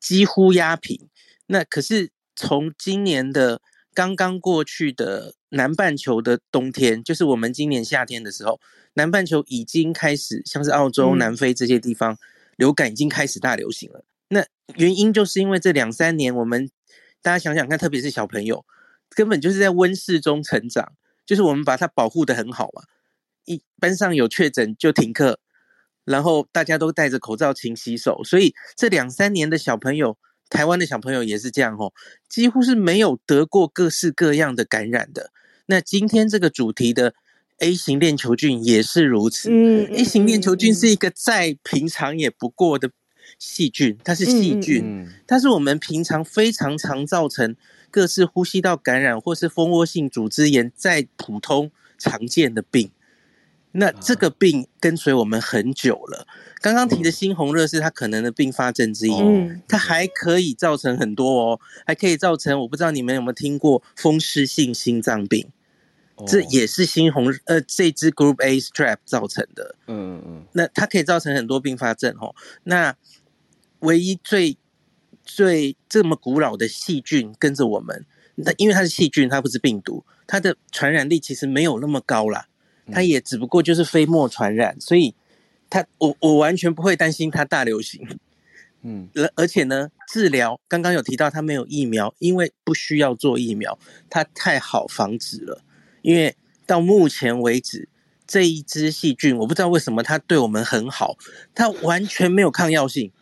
[0.00, 1.08] 几乎压平。
[1.46, 3.62] 那可是从今年的
[3.94, 5.36] 刚刚过去的。
[5.50, 8.60] 南半球的冬天，就是我们今年夏天的时候，
[8.94, 12.18] 南半球已经开始，像是澳洲、南非这些地方，嗯、
[12.56, 14.04] 流感已经开始大流行了。
[14.28, 14.44] 那
[14.76, 16.70] 原因就是因为这两三年，我们
[17.20, 18.64] 大家想想看，特别是小朋友，
[19.10, 20.92] 根本就是在温室中成长，
[21.26, 22.82] 就是我们把它保护的很好嘛。
[23.44, 25.40] 一班上有确诊就停课，
[26.04, 30.16] 然后大家都戴着口罩勤洗手，所以这两三年的小朋友，
[30.48, 31.92] 台湾的小朋友也是这样哦，
[32.28, 35.32] 几乎是没有得过各式各样的感染的。
[35.66, 37.14] 那今天这个主题的
[37.58, 39.50] A 型链球菌也是如此。
[39.50, 42.90] 嗯，A 型链球菌是一个再平常也不过的
[43.38, 47.54] 细菌，它是细菌，它是我们平常非常常造成
[47.90, 52.90] 各式呼吸道感染或是蜂窝性组织炎，再普通常见的病。
[53.72, 56.26] 那这个病跟随我们很久了。
[56.60, 59.12] 刚刚提的猩红热是它可能的并发症之一，
[59.68, 65.48] 它还可以造成很多哦，还可以造成我不知道你们有没有听过风湿性心脏病，
[66.26, 69.76] 这也是猩红呃这支 Group A Strep 造成的。
[69.86, 70.44] 嗯嗯嗯。
[70.52, 72.34] 那它可以造成很多并发症哦。
[72.64, 72.96] 那
[73.78, 74.58] 唯一最
[75.24, 78.04] 最这么古老的细菌跟着我们，
[78.34, 82.48] 那因为它是细菌，它不是病毒，它的传染力其实没有那么高啦。
[82.92, 85.14] 它也只不过就是飞沫传染，所以
[85.68, 88.06] 它我我完全不会担心它大流行，
[88.82, 93.78] 嗯，而而且呢，治疗刚刚有提到它没有疫苗，因为不需要做疫苗，
[94.08, 95.62] 它太好防止了。
[96.02, 96.34] 因为
[96.66, 97.88] 到目前为止，
[98.26, 101.16] 这一支细菌我不知道为什么它对我们很好，
[101.54, 103.12] 它完全没有抗药性，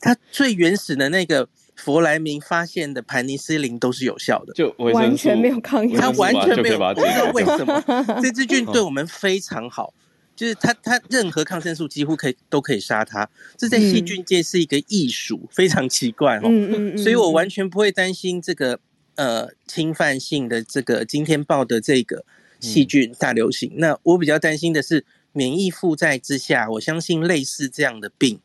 [0.00, 1.48] 它最原始的那个。
[1.80, 7.82] 佛莱明发现的盘尼西林都是有效的，就完全没有抗药，它完全没有，不知道为什么
[8.22, 9.94] 这支菌对我们非常好，
[10.36, 16.42] 就是它它任何抗生素几乎可以都可以杀它，这在细菌界是一个艺术，非常奇怪哦。
[16.44, 18.78] 嗯嗯嗯，所以我完全不会担心这个
[19.16, 22.24] 呃侵犯性的这个今天报的这个
[22.60, 23.72] 细菌大流行。
[23.76, 28.38] 那我比较担心的是免疫负载之下，我相信类似这样的病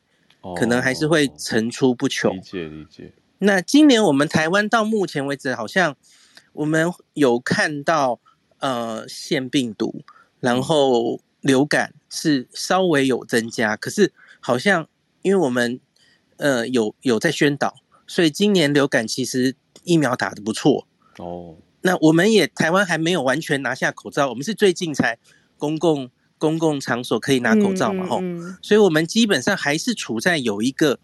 [0.56, 2.36] 可能还是会层出不穷。
[2.36, 3.12] 理解理解。
[3.38, 5.94] 那今年我们台湾到目前为止，好像
[6.54, 8.18] 我们有看到
[8.60, 10.02] 呃腺病毒，
[10.40, 14.88] 然后流感是稍微有增加，可是好像
[15.20, 15.78] 因为我们
[16.38, 17.74] 呃有有在宣导，
[18.06, 20.86] 所以今年流感其实疫苗打得不错
[21.18, 21.56] 哦。
[21.82, 25.18] 那我们也台湾还没有完全拿下口罩，我们是最近才
[25.58, 28.22] 公共公共场所可以拿口罩嘛吼，
[28.62, 30.98] 所以我们基本上还是处在有一个。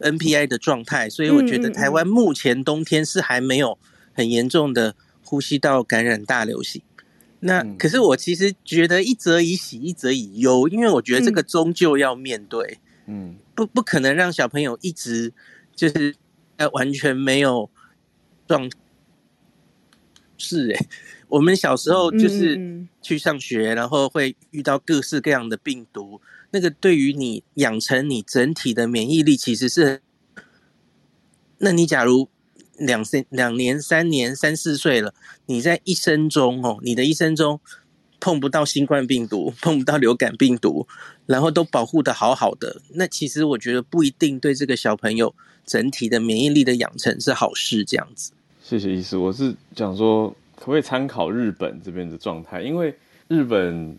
[0.00, 3.78] NPI 的状态，所以我觉得台湾目前冬天是还没有
[4.12, 4.94] 很严重的
[5.24, 6.82] 呼吸道感染大流行。
[7.40, 15.32] 那可是我其实觉得一则以喜，一则以忧，因为我觉得这个终究要面对，嗯，不不可能让小朋友一直
[15.74, 16.14] 就是
[16.72, 17.70] 完全没有
[18.46, 18.70] 状。
[20.38, 20.86] 是诶，
[21.28, 26.20] 我们小时候就是去上学，然后会遇到各式各样的病毒。
[26.56, 30.00] 那个对于你养成你整体的免疫力，其实是，
[31.58, 32.30] 那你假如
[32.78, 35.12] 两三两年、三年、三四岁了，
[35.44, 37.60] 你在一生中哦，你的一生中
[38.18, 40.88] 碰不到新冠病毒，碰不到流感病毒，
[41.26, 45.34] 然后都保护得好好的，那其实我觉得不一定对这个小朋友
[45.66, 47.84] 整体的免疫力的养成是好事。
[47.84, 48.32] 这样子，
[48.62, 52.94] 谢谢医师，我是讲说可不可以参考日本这边的状态，因为
[53.28, 53.98] 日本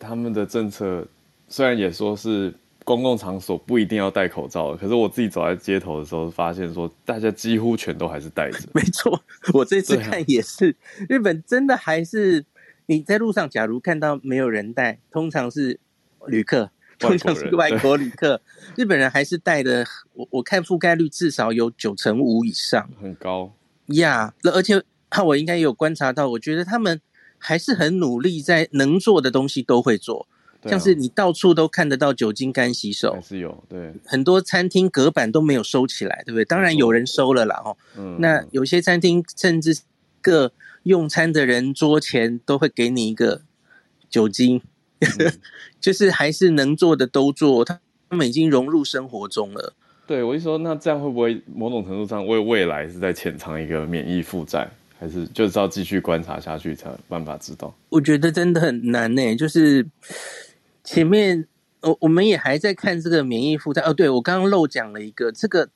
[0.00, 1.06] 他们的政策。
[1.48, 8.58] 虽然也说是公共场所不一定要戴口罩，可是我自己走在街头的时候，发现说大家几乎全都还是戴着。
[8.72, 9.20] 没错，
[9.52, 10.76] 我这次看也是，啊、
[11.08, 12.44] 日本真的还是
[12.86, 15.78] 你在路上，假如看到没有人戴，通常是
[16.26, 18.40] 旅客，通常是外国旅客，
[18.76, 19.86] 日本人还是戴的。
[20.14, 23.52] 我我看覆盖率至少有九成五以上，很高
[23.88, 24.34] 呀。
[24.42, 24.82] Yeah, 而且
[25.24, 27.00] 我应该也有观察到，我觉得他们
[27.38, 30.26] 还是很努力，在能做的东西都会做。
[30.64, 36.44] 像是你到处都看得到酒精干洗手，还是有对，很多餐厅隔板都没有收起来，对不对？
[36.44, 39.78] 当然有人收了啦，哦，嗯，那有些餐厅甚至
[40.20, 40.50] 各
[40.82, 43.42] 用餐的人桌前都会给你一个
[44.10, 44.60] 酒精，
[44.98, 45.32] 嗯、
[45.80, 47.80] 就是还是能做的都做，他
[48.10, 49.74] 们已经融入生活中了。
[50.08, 57.72] 对，我就说，那这样会不会某种程度上为未来是在潜藏一个免疫负债，还是就是要继续观察下去才有办法知道？
[57.90, 59.86] 我觉得真的很难呢，就是。
[60.90, 61.46] 前面
[61.82, 65.68] 我我们也还在看这个免疫负债哦，对，我刚刚漏讲了一个，这个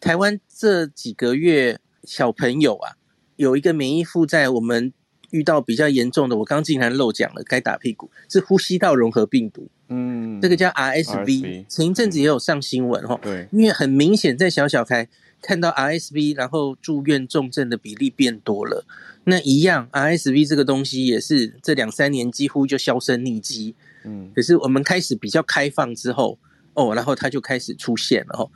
[0.00, 2.96] 台湾这几个月小朋友啊，
[3.36, 4.94] 有一个免疫负债，我们
[5.28, 15.06] 遇到比较严重的，我刚刚竟然漏讲了，该打屁股，是呼吸道融合病毒，嗯，这个叫 RSV，前一阵子也有上新闻哈，对，因为很明显在小小开
[15.42, 18.86] 看到 RSV，然后住院重症的比例变多了，
[19.24, 23.74] 那一样 RSV 这个东西也是这两三年几乎就销声匿迹。
[24.06, 26.38] 嗯，可是我们开始比较开放之后，
[26.74, 28.50] 哦，然后它就开始出现了哦。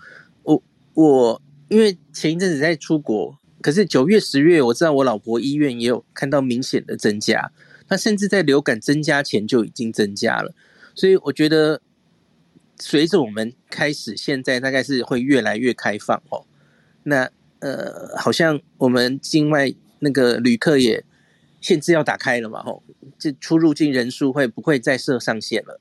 [0.45, 0.63] 我
[0.95, 7.53] 我因为前一阵子在出国，可是九月十月我知道我老婆医院也有看到明显的增加，
[7.89, 10.55] 那甚至在流感增加前就已经增加了，
[10.95, 11.83] 所以我觉得
[12.79, 16.47] 随着我们开始，现在大概是会越来越开放哦。
[17.03, 17.29] 那
[17.59, 21.05] 呃，好像我们境外那个旅客也
[21.61, 22.83] 限制要打开了嘛，吼，
[23.19, 25.81] 这出入境人数会不会再设上限了？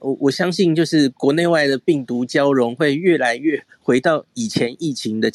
[0.00, 5.30] 我我相信，就是国内外的病毒交融会越来越回到以前疫情的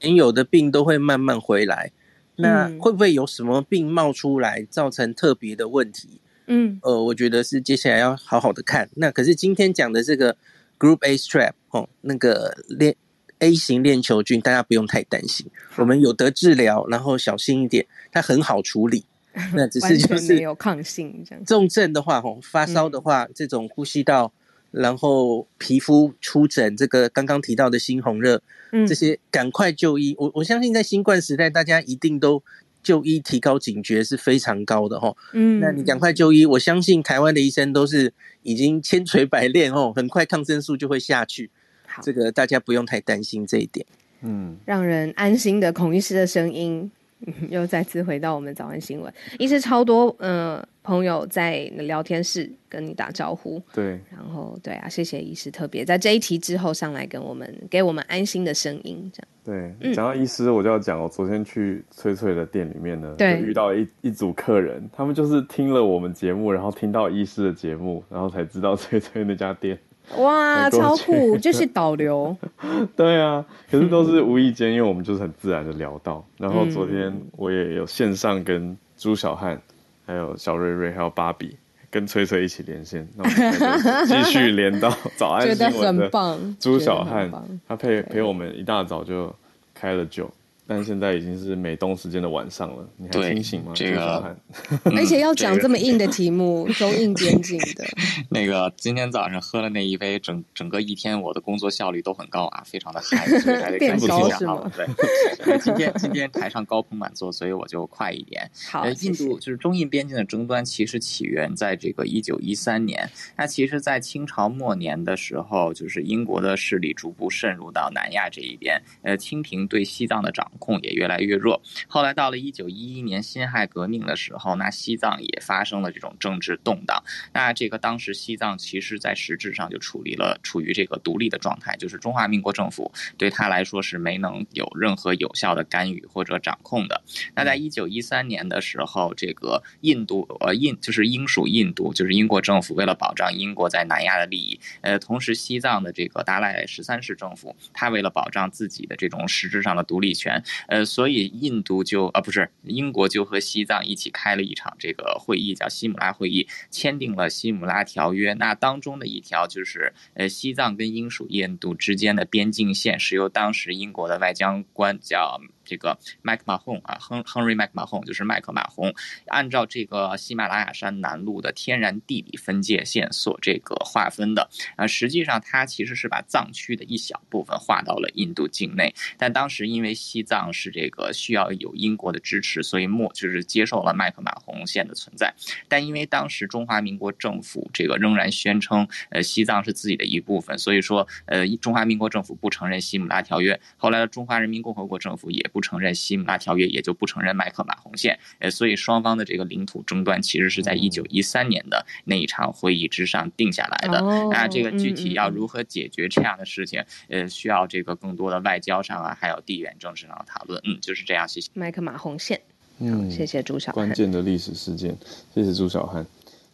[0.00, 1.92] 原有的病都会慢慢回来。
[2.36, 6.20] 那会不会有什么病冒出来，造成特别的问题？
[6.46, 8.88] 嗯，呃，我觉得是接下来要好好的看。
[8.94, 10.36] 那可是今天讲的这个
[10.78, 12.96] Group A Strap 哦，那个链
[13.40, 19.04] A 型链球菌，大家不用太担心，我们有得治疗，然后小心一点，它很好处理。
[19.54, 21.44] 那只是就是没有抗性这样。
[21.44, 24.32] 重症的话，吼，发烧的话，这种呼吸道，
[24.72, 28.42] 然后皮肤出疹，这个刚刚提到的猩红热。
[28.72, 30.14] 嗯，这些赶快就医。
[30.18, 32.42] 我我相信在新冠时代，大家一定都
[32.82, 35.16] 就医，提高警觉是非常高的哈。
[35.32, 38.12] 嗯，那你赶快就医，我相信台湾的医生都是
[38.42, 41.50] 已经千锤百炼哦，很快抗生素就会下去。
[41.86, 43.86] 好，这个大家不用太担心这一点。
[44.22, 46.90] 嗯，让人安心的孔医师的声音。
[47.50, 59.28] 又再次回到我们早安新闻，医师超多，嗯、呃，朋友在聊天室跟你打招呼，对，然后对啊，谢谢医师特别在这一题之后上来跟我们给我们安心的声音，这样。
[59.42, 69.78] 对，讲到医师，我就要讲，我昨天去翠翠的店里面呢，对，遇到一一组客人，他们就是听了我们节目，然后听到医师的节目，然后才知道翠翠那家店。
[70.16, 71.36] 哇，超酷！
[71.38, 72.36] 就是导流。
[72.96, 76.24] 对啊，可是都是无意间，因为我们就是很自然的聊到。
[76.36, 79.60] 然后昨天我也有线上跟朱小汉、
[80.06, 81.56] 还有小瑞瑞、还有芭比
[81.90, 86.10] 跟崔崔一起连线，那我们继续 连到早安新闻的
[86.58, 87.30] 朱小汉，
[87.66, 89.34] 他陪陪我们一大早就
[89.74, 90.30] 开了酒。
[90.70, 93.72] 但现在已经是美东时间的晚上了，你还清醒吗？
[93.74, 94.36] 这个，
[94.94, 97.84] 而且要讲这么硬的题目，中印边境的。
[98.30, 104.38] 那个今天早上喝了那一杯，整整个一天我的工作效率都很高啊，非常的嗨，所以还得感谢一下。
[104.76, 108.48] 对，今天今天台上高朋满座，所以我就快一点。
[108.70, 113.10] 好，印度就是中印边境的争端，其实起源在这个一九一三年。
[113.36, 121.60] 那其实，在清朝末年的时候，就是英国的势力逐步渗入到南亚这一边，呃，清廷对西藏的掌控也越来越弱。
[121.88, 127.02] 后来到了一九一一年辛亥革命的时候，那西藏也发生了这种政治动荡。
[127.32, 137.02] 那这个当时西藏其实在实质上就处理了处于这个独立的状态，就是中华民国政府对他来说是没能有任何有效的干预或者掌控的。
[137.34, 150.39] 那在一九一三年的时候，这个印度呃印就是英属印度，就是英国政府为了保障英国在南亚的利益，呃，同时西藏的这个达赖十三世政府，他为了保障自己的这种实质上的独立权。
[150.68, 158.32] 呃，所以印度就啊不是英国就和西藏一起开了一场这个会议，叫西姆拉会议，签订了西姆拉条约。
[158.34, 165.40] 那当中的一条就是，呃，西藏跟英属印度之间的边境线是由当时英国的外交官叫。
[165.70, 168.92] 这个麦克马洪啊，亨亨瑞麦克马洪就是麦克马洪，
[169.28, 185.32] 按照这个喜马拉雅山南麓的天然地理分界线所这个划分的啊，实际上它其实是把藏区的一小部分划到了印度境内，但当时因为西藏是这个需要有英国的支持，所以莫就是接受了麦克马洪线的存在，
[185.68, 195.59] 但因为当时中华民国政府这个仍然宣称呃西藏是自己的一部分，所以说呃中华民国政府不承认西姆拉条约，后来中华人民共和国政府也不。
[195.60, 203.98] 不承认西姆拉条约，也就不承认麦克马洪线，呃，所以双方的这个领土争端其实是在一九一三年的那一场会议之上定下来的。
[204.02, 210.58] 哦、那这个具体要如何解决这样的事情，呃，需要这个更多的外交上啊，还有地缘政治上的讨论。
[210.64, 211.28] 嗯，就是这样。
[211.28, 211.50] 谢谢。
[211.52, 212.40] 麦克马洪线。
[212.78, 213.84] 嗯，谢谢朱小汉。
[213.84, 214.96] 关键的历史事件，
[215.34, 216.06] 谢谢朱小汉。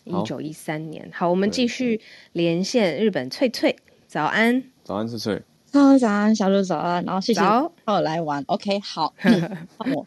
[0.02, 2.00] 一九一三年，好，我们继续
[2.32, 3.76] 连线日本翠翠，
[4.08, 4.64] 早安。
[4.82, 5.40] 早安，翠翠。
[5.98, 7.40] 早安，小鹿早安，然后谢谢
[7.86, 10.06] 我来玩，OK，好， 嗯我。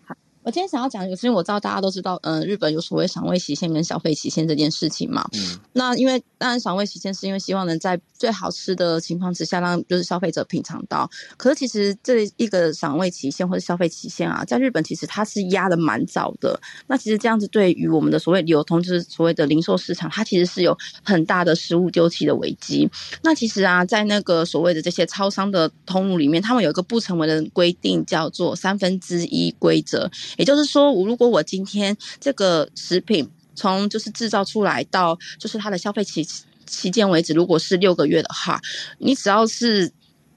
[0.50, 5.30] 我今天想要讲的是，因为我知道大家都知道，嗯，日本有所谓赏味期限跟消费期限这件事情嘛。
[5.36, 5.60] 嗯。
[5.74, 11.08] 那因为当然赏味期限是因为希望能在最好吃的情况之下让就是消费者品尝到。
[11.38, 16.60] 可是其实这一个赏味期限或者消费期限啊，在日本其实它是压的蛮早的。
[16.88, 22.89] 那其实这样子对于我们的所谓流通，就是所谓的零售市场，它其实是有很大的食物丢弃的危机。
[23.22, 30.10] 那其实啊，在那个所谓的这些超商的通路里面，他们有一个不成文的规定，叫做三分之一规则。
[30.40, 36.26] 也就是说，如果我今天这个食品从就是制造出来到就是它的消费期
[36.66, 38.62] 期间为止，如果是六个月的话，
[39.00, 39.92] 你只要是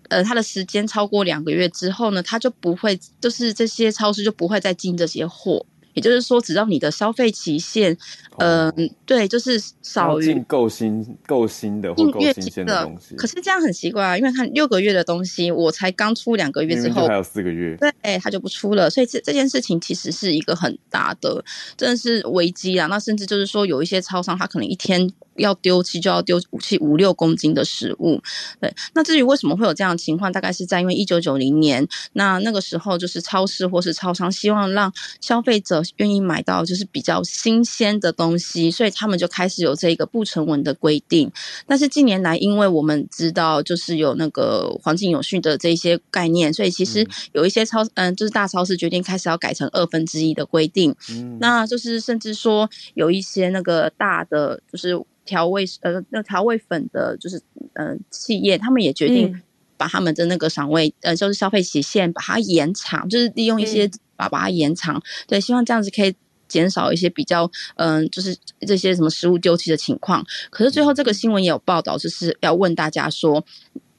[0.09, 5.65] 呃它的时间超过两个月之后呢，它就不会就是这些超市就不会再进这些货。
[5.95, 7.93] 也就是说，只要你的消费期限，
[8.39, 13.15] 嗯、哦呃，对，就是少于够新、够新的或够新鲜的东西。
[13.17, 18.89] 可是这样很奇怪啊，因为看六个月的东西，我才刚出两个月之后，还有四个月，对，它就不出了。
[18.89, 21.45] 所以这这件事情其实是一个很大的，
[21.77, 22.87] 真的是危机啊。
[22.87, 25.11] 那甚至就是说，有一些超商，它可能一天。
[25.43, 28.23] 要丢弃就要丢弃五六公斤的食物，
[28.61, 28.73] 对。
[28.95, 41.31] 那至于为什么会有这样的情况，大概是在因为一九九零年，那那个时候就是超市或是超商希望让消费者愿意买到就是比较新鲜的东西，所以他们就开始有这个不成文的规定。
[41.67, 50.95] 但是近年来，因为我们知道就是有那个环境永续的这些概念，所以其实有一些超嗯，就是大超市决定开始要改成二分之一的规定。
[51.11, 55.01] 嗯，那就是甚至说有一些那个大的就是。
[55.25, 57.41] 调味呃，那调味粉的，就是
[57.75, 59.43] 呃，企业他们也决定
[59.77, 66.15] 把他们的那个赏味呃，就是消费期限把它延长，就是利用一些把把它延长，嗯，对，希望这样子可以
[66.49, 70.25] 减少一些比较嗯，呃，就是这些什么食物丢弃的情况。
[70.51, 73.45] 可是最后这个新闻也有报道，就是要问大家说。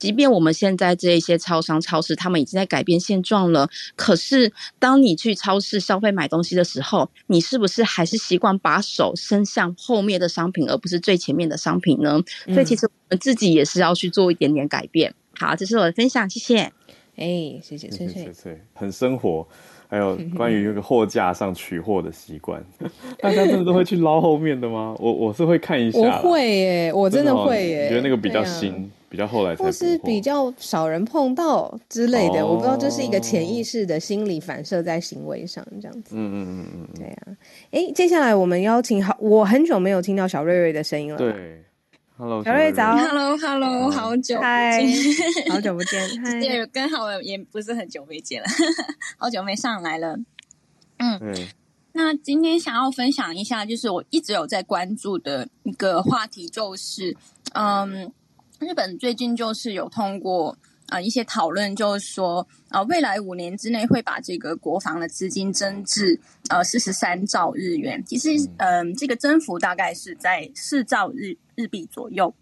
[0.03, 3.69] 即便我们现在这一些超商、超市，他们已经在改变现状了。
[3.95, 12.21] 可是，当你去超市消费买东西的时候，你是不是还是习惯把手伸向后面的商品，而不是最前面的商品呢？
[12.47, 15.13] 嗯、所以，其实我们自己也是要去做一点点改变。
[15.39, 16.57] 好，这是我的分享，谢谢。
[17.15, 19.47] 哎，谢谢翠翠，翠很生活。
[19.87, 22.61] 还有 关于那个货架上取货的习惯，
[23.21, 24.93] 大家真的都会去捞后面的吗？
[24.99, 27.87] 我我是会看一下，我会耶，我真的会耶。
[27.87, 28.91] 觉得那个比较新。
[29.13, 36.15] 比较后来才，或是比较少人碰到之类的，哦、我不知道这是一个潜意识的心理反射在行为上这样子。
[36.17, 37.37] 嗯嗯嗯嗯，对啊。
[37.69, 41.17] 哎，接下来我们邀请好，我很久没有听到小瑞瑞的声音了。
[41.19, 41.63] 对
[42.17, 44.83] ，Hello，小瑞早，Hello Hello，好久，嗨，
[45.51, 48.47] 好久不见，嗨， 对，刚好也不是很久没见了，
[49.19, 50.17] 好久没上来了。
[50.97, 51.49] 嗯，对。
[51.91, 57.15] 那今天想要分享一下，就是我一直有在关注的一个话题，就是
[57.53, 58.11] 嗯。
[58.59, 60.51] 日本最近就是有通过
[60.87, 72.33] 啊、呃、一些讨论，就是说啊、呃、未来五年之内会把这个国防的资金增至呃四十三兆日元，其实嗯、呃、这个增幅大概是在四兆日日币左右。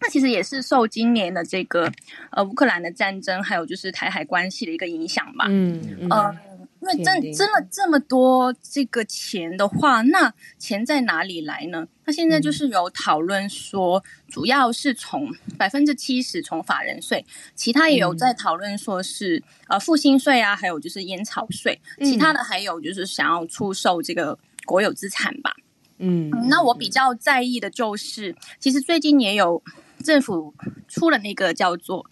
[0.00, 1.90] 那其实也是受今年的这个
[2.30, 5.46] 呃乌克兰的战争，还有就是台海关系的一个影响吧。
[5.48, 6.10] 嗯嗯。
[6.10, 6.36] 呃
[6.84, 11.86] 因为真真的这么多这个钱的话，那钱在哪里来呢？
[12.04, 17.24] 那现在就是有讨论说，主要是从百分之七十从法人税，
[17.54, 25.56] 其他也有在讨论说是呃复兴税啊，还有就是烟草税，其他的还有就是想要出售这个国有资产吧。
[25.96, 29.62] 嗯，那我比较在意的就是，其实最近也有
[30.02, 30.52] 政府
[30.86, 32.04] 出了那个叫做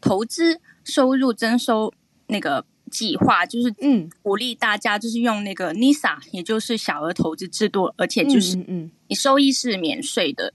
[0.00, 1.92] 投资收入征收
[2.28, 2.64] 那个。
[2.90, 10.52] 计划就是嗯，鼓励大家就是用那个 NISA，也就是小额投资制度，而且就是嗯，你收益是免税的。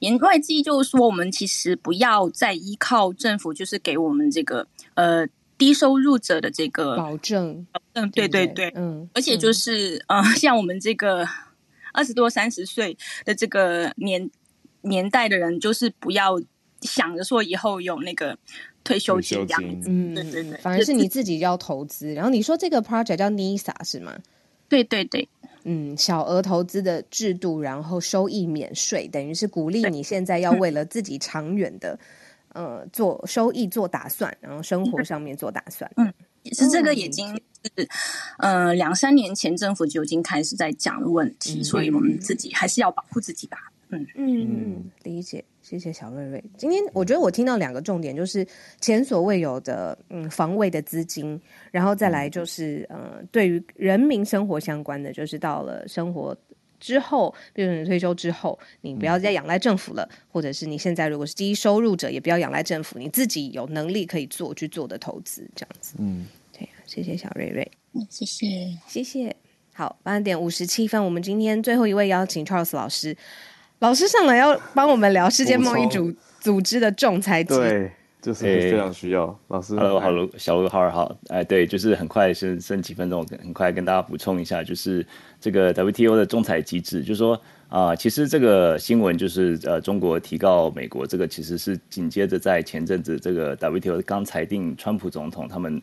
[0.00, 5.26] 言外之意就是说，我们其实不要再依靠政府，就是给我们这个呃
[5.56, 7.66] 低收入者的这个保证。
[7.94, 11.26] 嗯，对对对，嗯，而且就是呃， 像我们这个
[11.92, 14.30] 二十多三十岁的这个年
[14.82, 16.40] 年代的人，就是不要
[16.82, 18.38] 想着说以后有那个。
[18.84, 22.14] 退休金这样子，嗯，对对对，反而是你自己要投资。
[22.14, 24.18] 然后你说这个 project 叫 NISA 是吗？
[24.68, 25.26] 对对对，
[25.64, 31.98] 嗯，小额投资的制度，然后收益免税，等于是鼓励你现在要为了自己长远的
[32.52, 35.90] 呃做收益做打算，然后生活上面做打算。
[35.96, 36.12] 嗯，
[36.44, 37.88] 其实这个已经是
[38.38, 43.58] 呃两三年前政府就已经开始在讲的问题，嗯，所以我们自己还是要保护自己吧。
[43.90, 45.42] 嗯嗯，理解。
[45.68, 46.42] 谢谢小瑞瑞。
[46.56, 48.46] 今天我觉得我听到两个重点，就是
[48.80, 51.38] 前所未有的嗯防卫的资金，
[51.70, 56.34] 然后再来就是呃对于人民生活相关的，就是到了生活
[56.80, 65.96] 之后，比如你退休之后，你不要再仰赖政府了，或者是你现在如果是低收入者，也不要仰赖政府，你自己有能力可以做去做的投资，这样子。
[65.98, 67.70] 嗯，对啊，谢谢小瑞瑞。
[67.92, 69.36] 嗯，谢谢，谢谢。
[69.74, 73.14] 好，八点五十七分，我们今天最后一位邀请 Charles 老师。
[73.80, 79.26] 老师上来要帮我们聊世界贸易组组织的仲裁机，对，就是非常需要。
[79.26, 85.06] 欸、老师，Hello，Hello，小卢，好尔好，哎，对，就是很快剩剩几分钟，很快跟大家补充一下，就是
[85.40, 87.34] 这个 WTO 的仲裁机制，就是说
[87.68, 95.80] 啊、呃，其实这个新闻就是呃，中国提告美国，这个其实是紧接着在前阵子这个 WTO 刚裁定川普总统他们。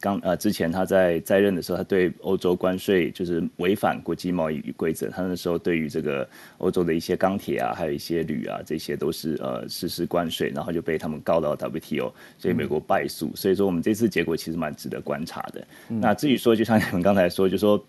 [0.00, 5.08] 刚呃，之前他在在任的时候，他对欧洲关税就是违反国际贸易规则。
[5.08, 6.28] 他那时候对于这个
[6.58, 13.30] 欧洲的一些钢铁啊，还有一些铝啊，这些都是呃实施关税，然后就被他们告到 WTO，所以美国败诉。
[13.34, 15.66] 所以说我们这次结果其实蛮值得观察的。
[15.88, 17.84] 嗯、那至于说，就像你们刚才说，就说。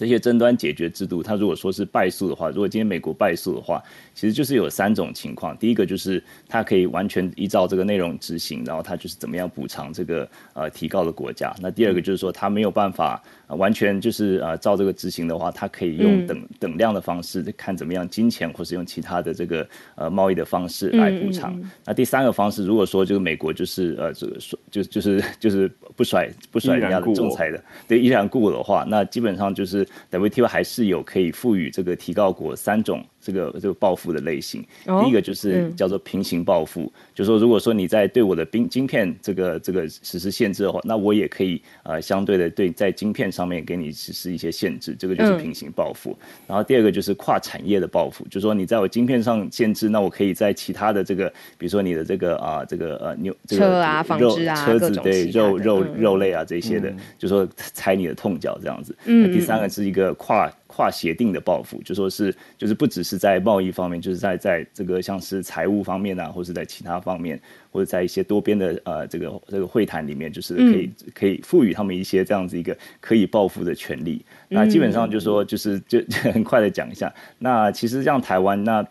[0.00, 3.82] 这些争端解决制度，它如果说是败诉的话，如果今天美国败诉的话，
[4.14, 5.54] 其实就是有三种情况。
[5.58, 11.54] 第一个就是它可以完全依照这个内容执行，然后它就是怎么样补偿这个呃提高的国家。
[11.60, 21.52] 那第二个就是说它没有办法、呃、完全就是呃照这个执行的话，它可以用等、嗯、等量的方式看怎么样金钱或是用其他的这个呃贸易的方式来补偿。
[21.56, 29.86] 嗯嗯、那第三个方式，如果说就是美国就是呃这个说就就是就是不甩不甩人家的仲裁的，对依然雇我的话，那基本上就是。
[30.12, 34.64] WTO 还是有可以赋予这个提告国三种这个这个报复的类型。
[35.02, 46.16] 第一个就是叫做平行报复，就是说如果说你在对我的晶晶片这个这个实施限制的话，那我也可以呃相对的对在晶片上面给你实施一些限制，这个就是平行报复。
[46.46, 58.96] 然后第二个就是跨产业的报复，就是说你在我晶片上限制，那我可以在其他的这个，比如说你的这个啊这个呃牛这个车啊、纺织啊、车子对肉肉肉类啊这些的，就是说踩你的痛脚这样子。
[59.04, 60.14] 那第三个是一个。
[60.20, 67.40] 跨跨协定的报复，就说是就是不只是在贸易方面，就是在在这个像是财务方面啊，或是在其他方面，
[67.72, 74.24] 或者在一些多边的呃这个这个会谈里面，就是可以、嗯、可以赋予他们一些这样子一个可以报复的权利。
[74.48, 76.00] 那基本上就说就是就
[76.32, 78.86] 很快的讲一下，那其实像台湾那。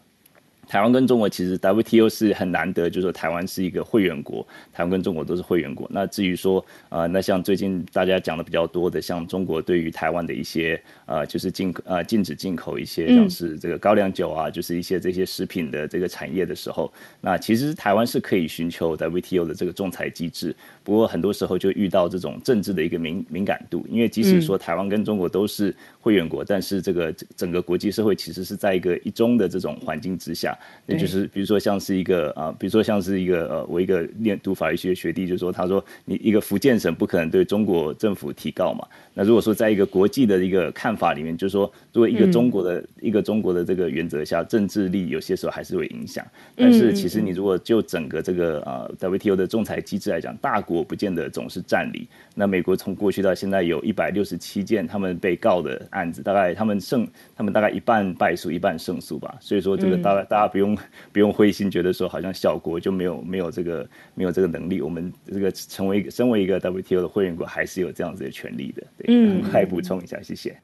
[0.69, 5.89] 台湾跟中国其实 WTO 是很难得，就是说台湾是一个会员国，台湾跟中国都是会员国。
[5.91, 20.55] 那至于说，呃，那像最近大家讲的比较多的，像中国对于台湾的一些，呃，就是进呃禁止进口一些像是这个高粱酒啊，就是一些这些食品的这个产业的时候，那其实台湾是可以寻求 WTO 的这个仲裁机制。
[20.83, 38.87] 不过很多时候就遇到这种政治的一个敏敏感度，因为即使说台湾跟中国都是会员国，嗯、但是这个整个国际社会其实是在一个一中的这种环境之下，那就是比如说像是一个啊，比如说像是一个呃，我一个念读法律学学弟就说，他说你一个福建省不可能对中国政府提告嘛，
[39.19, 50.79] 那如果说在一个国际的一个看法里面，就是说如果一个中国的、嗯、一个中国的这个原则下，政治力有些时候还是会影响，但是其实你如果就整个这个呃 WTO 的仲裁机制来讲，大国。
[50.89, 52.07] 不见得总是占理。
[52.33, 57.05] 那美国从过去到现在有一百六十七件他们被告的案子，大概他们胜，
[57.35, 59.35] 他们大概一半败诉，一半胜诉吧。
[59.41, 60.77] 所以说这个大概大家不用
[61.11, 64.81] 不用灰心，觉得说好像小国就没有没有这个没有这个能力。
[64.81, 68.83] 我们这个成为一个身为一个 WTO 的会员国，还是有这样子的权利的。
[68.97, 70.57] 对，嗯，还补充一下，谢谢。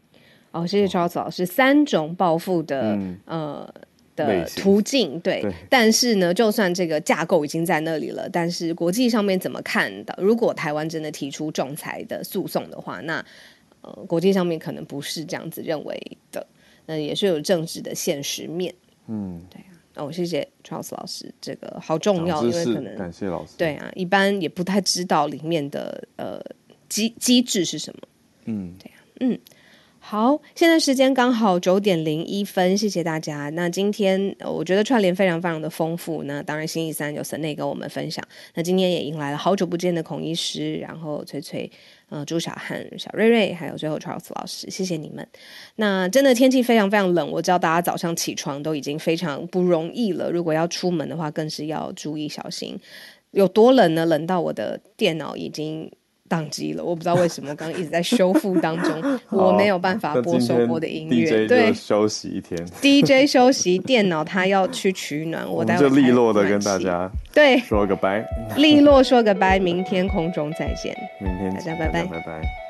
[0.52, 1.46] 哦，谢谢 Charles 老师。
[1.46, 3.74] 三种报复的，嗯、呃。
[4.16, 10.18] 的途径对，对，但是呢，就算这个架构已经在那里了，但是国际上面怎么看的？
[10.18, 13.22] 如果台湾真的提出仲裁的诉讼的话，那
[13.82, 16.48] 呃，国际上面可能不是这样子认为的，
[16.86, 18.74] 那也是有政治的现实面。
[19.08, 19.76] 嗯，对啊。
[19.96, 23.56] 哦，谢谢 Charles 老师，这个好重要，因为可能感谢老师。
[23.58, 26.41] 对啊，一般也不太知道里面的呃
[26.88, 28.00] 机机制是什么。
[28.46, 29.39] 嗯，对啊，嗯。
[30.08, 33.50] 好，现在时间刚好九点零一分，谢谢大家。
[33.56, 36.22] 那今天我觉得串联非常非常的丰富。
[36.26, 38.24] 那当然，星期三有森内跟我们分享。
[38.54, 41.68] 那今天也迎来了好久不见的孔医师，然后崔崔，
[42.10, 45.28] 呃，朱小汉、小瑞瑞，还有最后 Charles 老师，谢谢你们。
[45.78, 50.30] 那真的天气非常非常冷，我知道大家早上起床都已经非常不容易了。
[50.30, 52.80] 如果要出门的话，更是要注意小心。
[53.32, 54.06] 有多冷呢？
[54.06, 55.91] 冷到我的电脑已经。
[56.28, 61.47] 宕机了，我不知道为什么，刚刚一直在修复当中， 我没有办法播首播的音乐。
[61.47, 62.59] 对，休息一天。
[62.82, 68.26] DJ 休息，电脑它要去取暖， 我待会就利落的跟大家对说个拜，
[68.57, 72.64] 利落说个拜，明天空中再见，明天大家拜拜，拜拜。